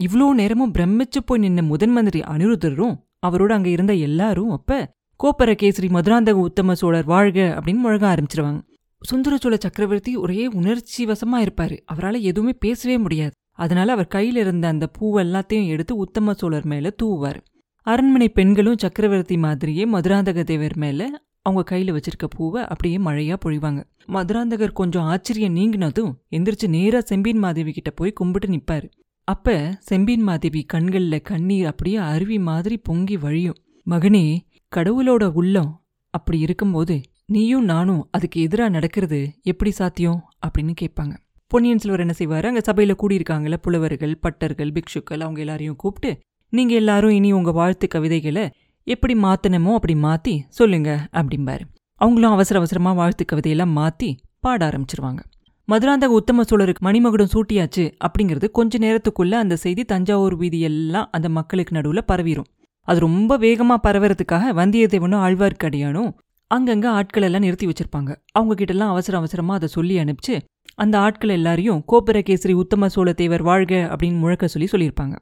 இவ்ளோ 0.00 0.26
நேரமும் 0.32 0.72
பிரமிச்சு 0.72 1.20
போய் 1.26 1.40
நின்ன 1.40 1.62
முதன் 1.62 1.90
மந்திரி 1.90 2.20
அனிருத்தரும் 2.20 2.96
அவரோட 3.26 3.52
அங்க 3.52 3.68
இருந்த 3.68 3.94
எல்லாரும் 3.94 4.50
அப்ப 4.50 4.80
கோப்பர 5.20 5.52
கேசரி 5.62 5.88
மதுராந்தக 5.88 6.38
உத்தம 6.40 6.72
சோழர் 6.72 7.04
வாழ்க 7.04 7.38
அப்படின்னு 7.58 7.84
முழங்க 7.84 8.06
ஆரம்பிச்சிருவாங்க. 8.14 8.60
சுந்தரச்சோழ 9.02 9.56
சக்கரவர்த்தி 9.58 10.16
ஒரே 10.16 10.46
உணர்ச்சி 10.46 11.04
வசமா 11.04 11.36
இருப்பாரு. 11.36 11.76
அவரால் 11.84 12.20
எதுவுமே 12.20 12.52
பேசவே 12.58 12.98
முடியாது. 12.98 13.30
அதனால 13.52 13.92
அவர் 13.92 14.12
கையில 14.14 14.36
இருந்த 14.36 14.68
அந்த 14.68 14.90
பூவெல்லாத்தையும் 14.98 15.66
எடுத்து 15.66 15.96
உத்தம 15.96 16.32
சோழர் 16.32 16.66
மேல 16.66 16.94
தூவார் 17.02 17.38
அரண்மனை 17.86 18.28
பெண்களும் 18.28 18.78
சக்கரவர்த்தி 18.78 19.36
மாதிரியே 19.36 19.84
மதுராந்தக 19.84 20.42
தேவர் 20.42 20.76
மேல 20.76 21.22
அவங்க 21.42 21.62
கையில 21.70 21.96
வச்சிருக்க 21.96 22.26
பூவை 22.28 22.62
அப்படியே 22.62 22.96
மழையா 22.96 23.36
பொழிவாங்க. 23.44 23.80
மதுராந்தகர் 24.08 24.72
கொஞ்சம் 24.72 25.02
ஆச்சரியம் 25.02 25.56
நீங்கினதும் 25.56 26.12
எந்திரிச்சு 26.30 26.68
நேரா 26.68 27.00
செம்பின் 27.00 27.38
மாதேவி 27.38 27.72
கிட்ட 27.72 27.90
போய் 27.90 28.12
கும்பிட்டு 28.12 28.48
நிப்பாரு. 28.48 28.88
அப்ப 29.24 29.76
செம்பின் 29.80 30.22
மாதேவி 30.22 30.66
கண்கள்ல 30.72 31.22
கண்ணீர் 31.22 31.66
அப்படியே 31.66 31.96
அருவி 31.96 32.38
மாதிரி 32.38 32.76
பொங்கி 32.78 33.16
வழியும். 33.16 33.58
மகனே 33.90 34.38
கடவுளோட 34.76 35.24
உள்ளம் 35.32 35.70
அப்படி 36.14 36.38
இருக்கும்போது 36.38 37.00
நீயும் 37.28 37.64
நானும் 37.64 38.04
அதுக்கு 38.10 38.38
எதிராக 38.40 38.72
நடக்கிறது 38.74 39.18
எப்படி 39.42 39.70
சாத்தியம் 39.70 40.20
அப்படின்னு 40.44 40.74
கேட்பாங்க. 40.80 41.14
பொன்னியின் 41.50 41.80
செல்வர் 41.82 42.02
என்ன 42.04 42.12
செய்வார்? 42.12 42.46
அங்கே 42.50 42.60
சபையில் 42.68 42.98
கூடியிருக்காங்கல்ல 43.00 43.56
புலவர்கள் 43.64 44.14
பட்டர்கள் 44.24 44.70
பிக்ஷுக்கள் 44.76 45.22
அவங்க 45.24 45.40
எல்லாரையும் 45.44 45.76
கூப்பிட்டு 45.76 46.10
நீங்கள் 46.52 46.78
எல்லாரும் 46.78 47.12
இனி 47.16 47.30
உங்கள் 47.32 47.56
வாழ்த்து 47.58 47.86
கவிதைகளை 47.94 48.44
எப்படி 48.86 49.14
மாற்றணுமோ 49.24 49.72
அப்படி 49.78 49.94
மாற்றி 50.04 50.34
சொல்லுங்க 50.58 50.90
அப்படிம்பாரு. 51.20 51.64
அவங்களும் 52.00 52.34
அவசர 52.36 52.58
அவசரமாக 52.60 52.98
வாழ்த்து 53.00 53.24
கவிதையெல்லாம் 53.32 53.74
மாற்றி 53.80 54.08
பாட 54.46 54.60
ஆரம்பிச்சிருவாங்க. 54.68 55.20
மதுராந்தக 55.68 56.16
உத்தம 56.20 56.44
சோழருக்கு 56.50 56.86
மணிமகுடம் 56.88 57.32
சூட்டியாச்சு 57.34 57.84
அப்படிங்கிறது 58.06 58.48
கொஞ்ச 58.58 58.78
நேரத்துக்குள்ள 58.86 59.34
அந்த 59.44 59.58
செய்தி 59.64 59.84
தஞ்சாவூர் 59.92 60.36
வீதி 60.42 60.60
எல்லாம் 60.70 61.10
அந்த 61.18 61.30
மக்களுக்கு 61.38 61.76
நடுவில் 61.78 62.08
பரவிடும் 62.12 62.48
அது 62.88 62.98
ரொம்ப 63.06 63.36
வேகமாக 63.44 63.80
பரவறதுக்காக 63.86 64.54
வந்தியத்தேவனும் 64.60 65.24
ஆழ்வார்க்கடியானும் 65.26 66.10
அங்கங்க 66.50 66.86
ஆட்கள் 66.98 67.22
எல்லாம் 67.22 67.40
நிறுத்தி 67.40 67.66
வச்சிருப்பாங்க. 67.66 68.10
அவங்க 68.32 68.52
கிட்டலாம் 68.54 68.68
எல்லாம் 68.68 68.88
அவசர 68.88 69.16
அவசரமா 69.18 69.54
அதை 69.54 69.68
சொல்லி 69.68 69.94
அனுப்பிச்சு 69.98 70.36
அந்த 70.74 70.94
ஆட்கள் 70.98 71.28
எல்லாரையும் 71.28 71.80
கோப்பர 71.92 72.18
கேசரி 72.28 72.52
உத்தம 72.52 72.88
சோழத்தேவர் 72.94 73.42
வாழ்க 73.42 73.74
அப்படின்னு 73.92 74.18
முழக்க 74.18 74.46
சொல்லி 74.46 74.68
சொல்லியிருப்பாங்க. 74.72 75.16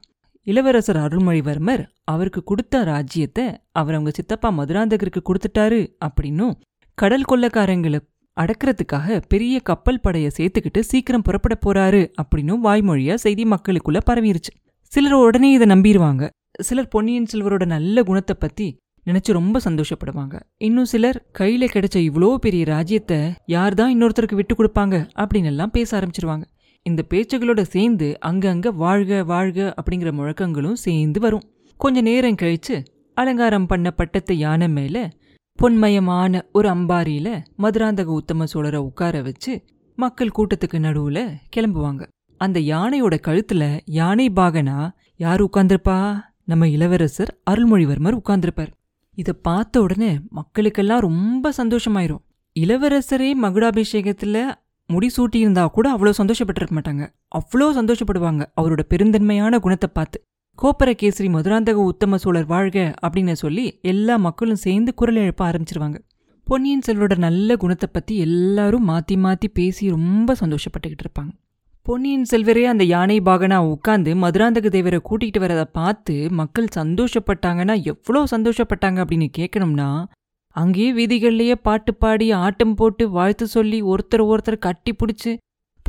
இளவரசர் 0.47 0.97
அருள்மொழிவர்மர் 0.97 1.83
அவருக்கு 2.03 2.43
கொடுத்த 2.43 2.83
ராஜ்யத்தை 2.83 3.45
அவர் 3.71 3.93
அவங்க 3.93 4.11
சித்தப்பா 4.11 4.49
மதுராந்தகருக்கு 4.49 5.21
கொடுத்துட்டாரு 5.29 5.81
அப்படின்னும் 6.05 6.53
கடல் 6.97 7.27
கொள்ளக்காரங்களை 7.31 7.99
அடக்கிறதுக்காக 8.37 9.21
பெரிய 9.27 9.55
கப்பல் 9.59 10.01
படையை 10.01 10.31
சேர்த்துக்கிட்டு 10.37 10.79
சீக்கிரம் 10.79 11.21
புறப்பட 11.21 11.55
போறாரு 11.65 12.01
அப்படின்னும் 12.21 12.63
வாய்மொழியா 12.63 13.15
செய்தி 13.25 13.43
மக்களுக்குள்ள 13.43 13.99
பரவிருச்சு. 14.09 14.53
சிலர் 14.91 15.13
உடனே 15.13 15.49
இதை 15.51 15.67
நம்பிடுவாங்க 15.67 16.25
சிலர் 16.61 16.87
பொன்னியின் 16.87 17.29
செல்வரோட 17.33 17.65
நல்ல 17.65 18.03
குணத்தை 18.03 18.35
பத்தி 18.39 18.67
நினைச்சு 19.07 19.31
ரொம்ப 19.39 19.57
சந்தோஷப்படுவாங்க. 19.63 20.35
இன்னும் 20.57 20.85
சிலர் 20.85 21.19
கையில 21.39 21.65
கிடைச்ச 21.73 21.97
இவ்வளோ 22.09 22.29
பெரிய 22.35 22.63
ராஜ்யத்தை 22.65 23.19
யார் 23.45 23.73
தான் 23.73 23.93
இன்னொருத்தருக்கு 23.95 24.35
விட்டு 24.35 24.55
கொடுப்பாங்க 24.55 24.95
அப்படின்னு 25.15 25.51
எல்லாம் 25.53 25.71
பேச 25.71 25.89
ஆரம்பிச்சிருவாங்க. 25.99 26.45
இந்த 26.85 27.03
பேச்சுகளோட 27.09 27.61
சேர்ந்து 27.61 28.07
அங்கங்க 28.25 28.67
வாழ்க 28.75 29.23
வாழ்க 29.23 29.73
அப்படிங்கிற 29.79 30.11
முழக்கங்களும் 30.19 30.81
சேர்ந்து 30.85 31.19
வரும். 31.19 31.45
கொஞ்ச 31.79 32.01
நேரம் 32.01 32.41
கழிச்சு 32.41 32.75
அலங்காரம் 33.13 33.65
பண்ண 33.65 33.91
பட்டத்து 33.91 34.37
யானை 34.37 34.67
மேல 34.69 34.97
பொன்மயமான 35.59 36.41
ஒரு 36.51 36.67
அம்பாரியில் 36.69 37.33
மதுராந்தக 37.57 38.11
உத்தம 38.19 38.45
சோழரை 38.53 38.79
உட்கார 38.89 39.21
வச்சு 39.21 39.53
மக்கள் 39.97 40.35
கூட்டத்துக்கு 40.37 40.77
நடுவுல 40.77 41.19
கிளம்புவாங்க. 41.55 42.03
அந்த 42.41 42.59
யானையோட 42.59 43.15
கழுத்துல 43.27 43.63
யானை 43.85 44.27
பாகனா 44.35 44.89
யார் 45.15 45.43
உட்கார்ந்திருப்பா? 45.43 45.99
நம்ம 46.43 46.67
இளவரசர் 46.67 47.31
அருள்மொழிவர்மர் 47.51 48.19
உட்கார்ந்திருப்பார். 48.19 48.71
இதை 49.17 49.33
பார்த்த 49.41 49.81
உடனே 49.81 50.11
மக்களுக்கெல்லாம் 50.35 50.99
ரொம்ப 50.99 51.51
சந்தோஷமாயிரும். 51.57 52.23
இளவரசரே 52.55 53.29
மகுடாபிஷேகத்தில் 53.43 54.41
முடிசூட்டியிருந்தா 54.89 55.63
கூட 55.67 55.87
அவ்வளோ 55.95 56.11
சந்தோஷப்பட்டிருக்க 56.17 56.75
மாட்டாங்க. 56.77 57.05
அவ்வளோ 57.35 57.67
சந்தோஷப்படுவாங்க 57.79 58.43
அவரோட 58.55 58.81
பெருந்தன்மையான 58.89 59.59
குணத்தை 59.59 59.89
பார்த்து. 59.93 60.17
கோப்பரகேசரி 60.59 61.29
மதுராந்தக 61.29 61.79
உத்தம 61.83 62.17
சோழர் 62.17 62.45
வாழ்க 62.45 62.77
அப்படின்னு 63.01 63.35
சொல்லி 63.35 63.65
எல்லா 63.81 64.15
மக்களும் 64.17 64.63
சேர்ந்து 64.65 64.93
குரல் 64.93 65.15
எழுப்ப 65.15 65.43
ஆரம்பிச்சிருவாங்க. 65.49 65.97
பொன்னியின் 66.47 66.85
செல்வரோட 66.87 67.15
நல்ல 67.17 67.57
குணத்தை 67.57 67.87
பற்றி 67.93 68.13
எல்லாரும் 68.17 68.85
மாற்றி 68.85 69.17
மாற்றி 69.17 69.47
பேசி 69.49 69.89
ரொம்ப 69.89 70.35
சந்தோஷப்பட்டுக்கிட்டு 70.41 71.05
இருப்பாங்க. 71.05 71.31
பொன்னியின் 71.87 72.25
செல்வரே 72.31 72.63
அந்த 72.63 72.83
யானை 72.83 73.19
பாகனா 73.19 73.57
உட்காந்து 73.65 74.11
மதுராந்தக 74.15 74.69
தேவரை 74.69 74.99
கூட்டிகிட்டு 75.09 75.39
வரதை 75.39 75.63
பார்த்து 75.71 76.29
மக்கள் 76.29 76.65
சந்தோஷப்பட்டாங்கன்னா 76.75 77.83
எவ்வளோ 77.83 78.23
சந்தோஷப்பட்டாங்க 78.31 78.97
அப்படின்னு 79.03 79.27
கேட்கணும்னா 79.37 80.03
அங்கேயே 80.55 80.89
வீதிகள்லயே 80.93 81.55
பாட்டு 81.61 81.95
பாடி 81.95 82.31
ஆட்டம் 82.31 82.73
போட்டு 82.75 83.09
வாழ்த்து 83.09 83.47
சொல்லி 83.47 83.83
ஒருத்தர் 83.83 84.23
ஒருத்தர் 84.23 84.57
கட்டி 84.57 84.93
பிடிச்சி 84.93 85.37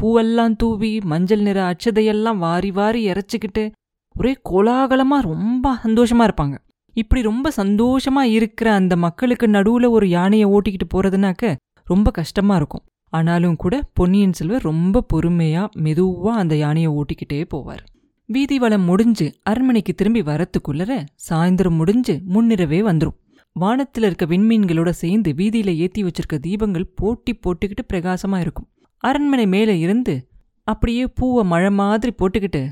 பூவெல்லாம் 0.01 0.57
தூவி 0.57 1.01
மஞ்சள் 1.05 1.41
நிற 1.41 1.59
அச்சதையெல்லாம் 1.71 2.39
வாரி 2.39 2.71
வாரி 2.71 3.03
இறைச்சிக்கிட்டு 3.11 3.71
ஒரே 4.17 4.35
கோலாகலமா 4.51 5.19
ரொம்ப 5.23 5.75
சந்தோஷமா 5.85 6.27
இருப்பாங்க. 6.29 6.57
இப்படி 6.97 7.23
ரொம்ப 7.23 7.53
சந்தோஷமா 7.57 8.21
இருக்கிற 8.21 8.73
அந்த 8.73 8.97
மக்களுக்கு 8.97 9.47
நடுவுல 9.47 9.91
ஒரு 9.91 10.09
யானையை 10.09 10.49
ஓட்டிக்கிட்டு 10.49 10.89
போறதுனாக்க 10.95 11.57
ரொம்ப 11.85 12.11
கஷ்டமா 12.11 12.57
இருக்கும். 12.57 12.85
ஆனாலும் 13.11 13.57
கூட 13.57 13.91
பொன்னியின் 13.93 14.33
செல்வர் 14.33 14.63
ரொம்ப 14.63 15.05
பொறுமையா 15.13 15.63
மெதுவா 15.77 16.33
அந்த 16.43 16.57
யானையை 16.57 16.91
ஓட்டிக்கிட்டே 16.93 17.45
போவார். 17.55 17.85
வீதி 18.29 18.59
வளம் 18.59 18.83
முடிஞ்சு 18.83 19.27
அரண்மனைக்கு 19.43 19.95
திரும்பி 19.95 20.23
வரத்துக்குள்ளர 20.23 21.07
சாயந்தரம் 21.29 21.77
முடிஞ்சு 21.77 22.21
முன்னிரவே 22.25 22.81
வந்துரும். 22.81 23.17
வானத்துல 23.61 24.09
இருக்க 24.09 24.27
விண்மீன்களோட 24.27 24.91
சேர்ந்து 24.91 25.33
வீதியில 25.33 25.77
ஏத்தி 25.77 26.05
வச்சிருக்க 26.05 26.39
தீபங்கள் 26.47 26.93
போட்டி 26.95 27.33
போட்டுக்கிட்டு 27.35 27.85
பிரகாசமா 27.93 28.41
இருக்கும். 28.41 28.69
அரண்மனை 28.99 29.47
மேல 29.47 29.73
இருந்து 29.73 30.29
அப்படியே 30.63 31.07
பூவை 31.07 31.45
மழை 31.45 31.71
மாதிரி 31.71 32.13
போட்டுக்கிட்டு 32.19 32.63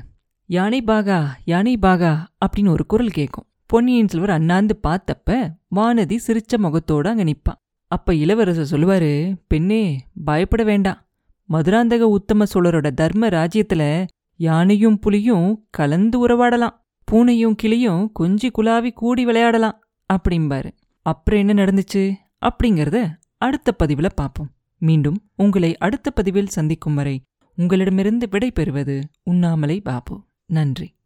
யானை 0.49 0.81
பாகா 0.81 1.19
யானை 1.45 1.77
பாகா 1.81 2.11
அப்படின்னு 2.45 2.69
ஒரு 2.69 2.85
குரல் 2.85 3.09
கேட்கும் 3.09 3.45
பொன்னியின் 3.65 4.07
செல்வர் 4.07 4.29
அண்ணாந்து 4.29 4.79
பார்த்தப்ப 4.87 5.49
வானதி 5.75 6.17
சிரிச்ச 6.27 6.57
முகத்தோட 6.57 7.07
அங்க 7.07 7.23
நிப்பா. 7.23 7.53
அப்ப 7.87 8.15
இளவரசர் 8.15 8.79
சொல்லுவாரு 8.79 9.35
பெண்ணே 9.47 10.05
பயப்பட 10.25 10.63
வேண்டாம். 10.63 11.05
மதுராந்தக 11.49 11.99
உத்தம 11.99 12.45
சோழரோட 12.53 12.91
தர்ம 12.91 13.27
ராஜ்யத்துல 13.27 14.07
யானையும் 14.35 14.99
புலியும் 14.99 15.67
கலந்து 15.69 16.27
உறவாடலாம். 16.27 16.85
பூனையும் 17.11 17.55
கிளியும் 17.55 18.11
கொஞ்சி 18.19 18.49
குலாவி 18.57 18.91
கூடி 18.91 19.25
விளையாடலாம் 19.25 19.83
அப்படிம்பாரு. 20.13 20.71
அப்புறம் 21.01 21.47
என்ன 21.47 21.65
நடந்துச்சு? 21.65 22.13
அப்படிங்கறத 22.45 23.09
அடுத்த 23.37 23.75
பதிவுல 23.83 24.09
பார்ப்போம் 24.15 24.49
மீண்டும் 24.77 25.17
உங்களை 25.35 25.77
அடுத்த 25.77 26.11
பதிவில் 26.11 26.47
சந்திக்கும் 26.47 26.95
வரை 26.95 27.21
உங்களிடமிருந்து 27.55 28.29
விடை 28.29 28.51
பெறுவது 28.51 29.01
உண்ணாமலை 29.23 29.81
பாபு. 29.81 30.23
நன்றி. 30.45 30.96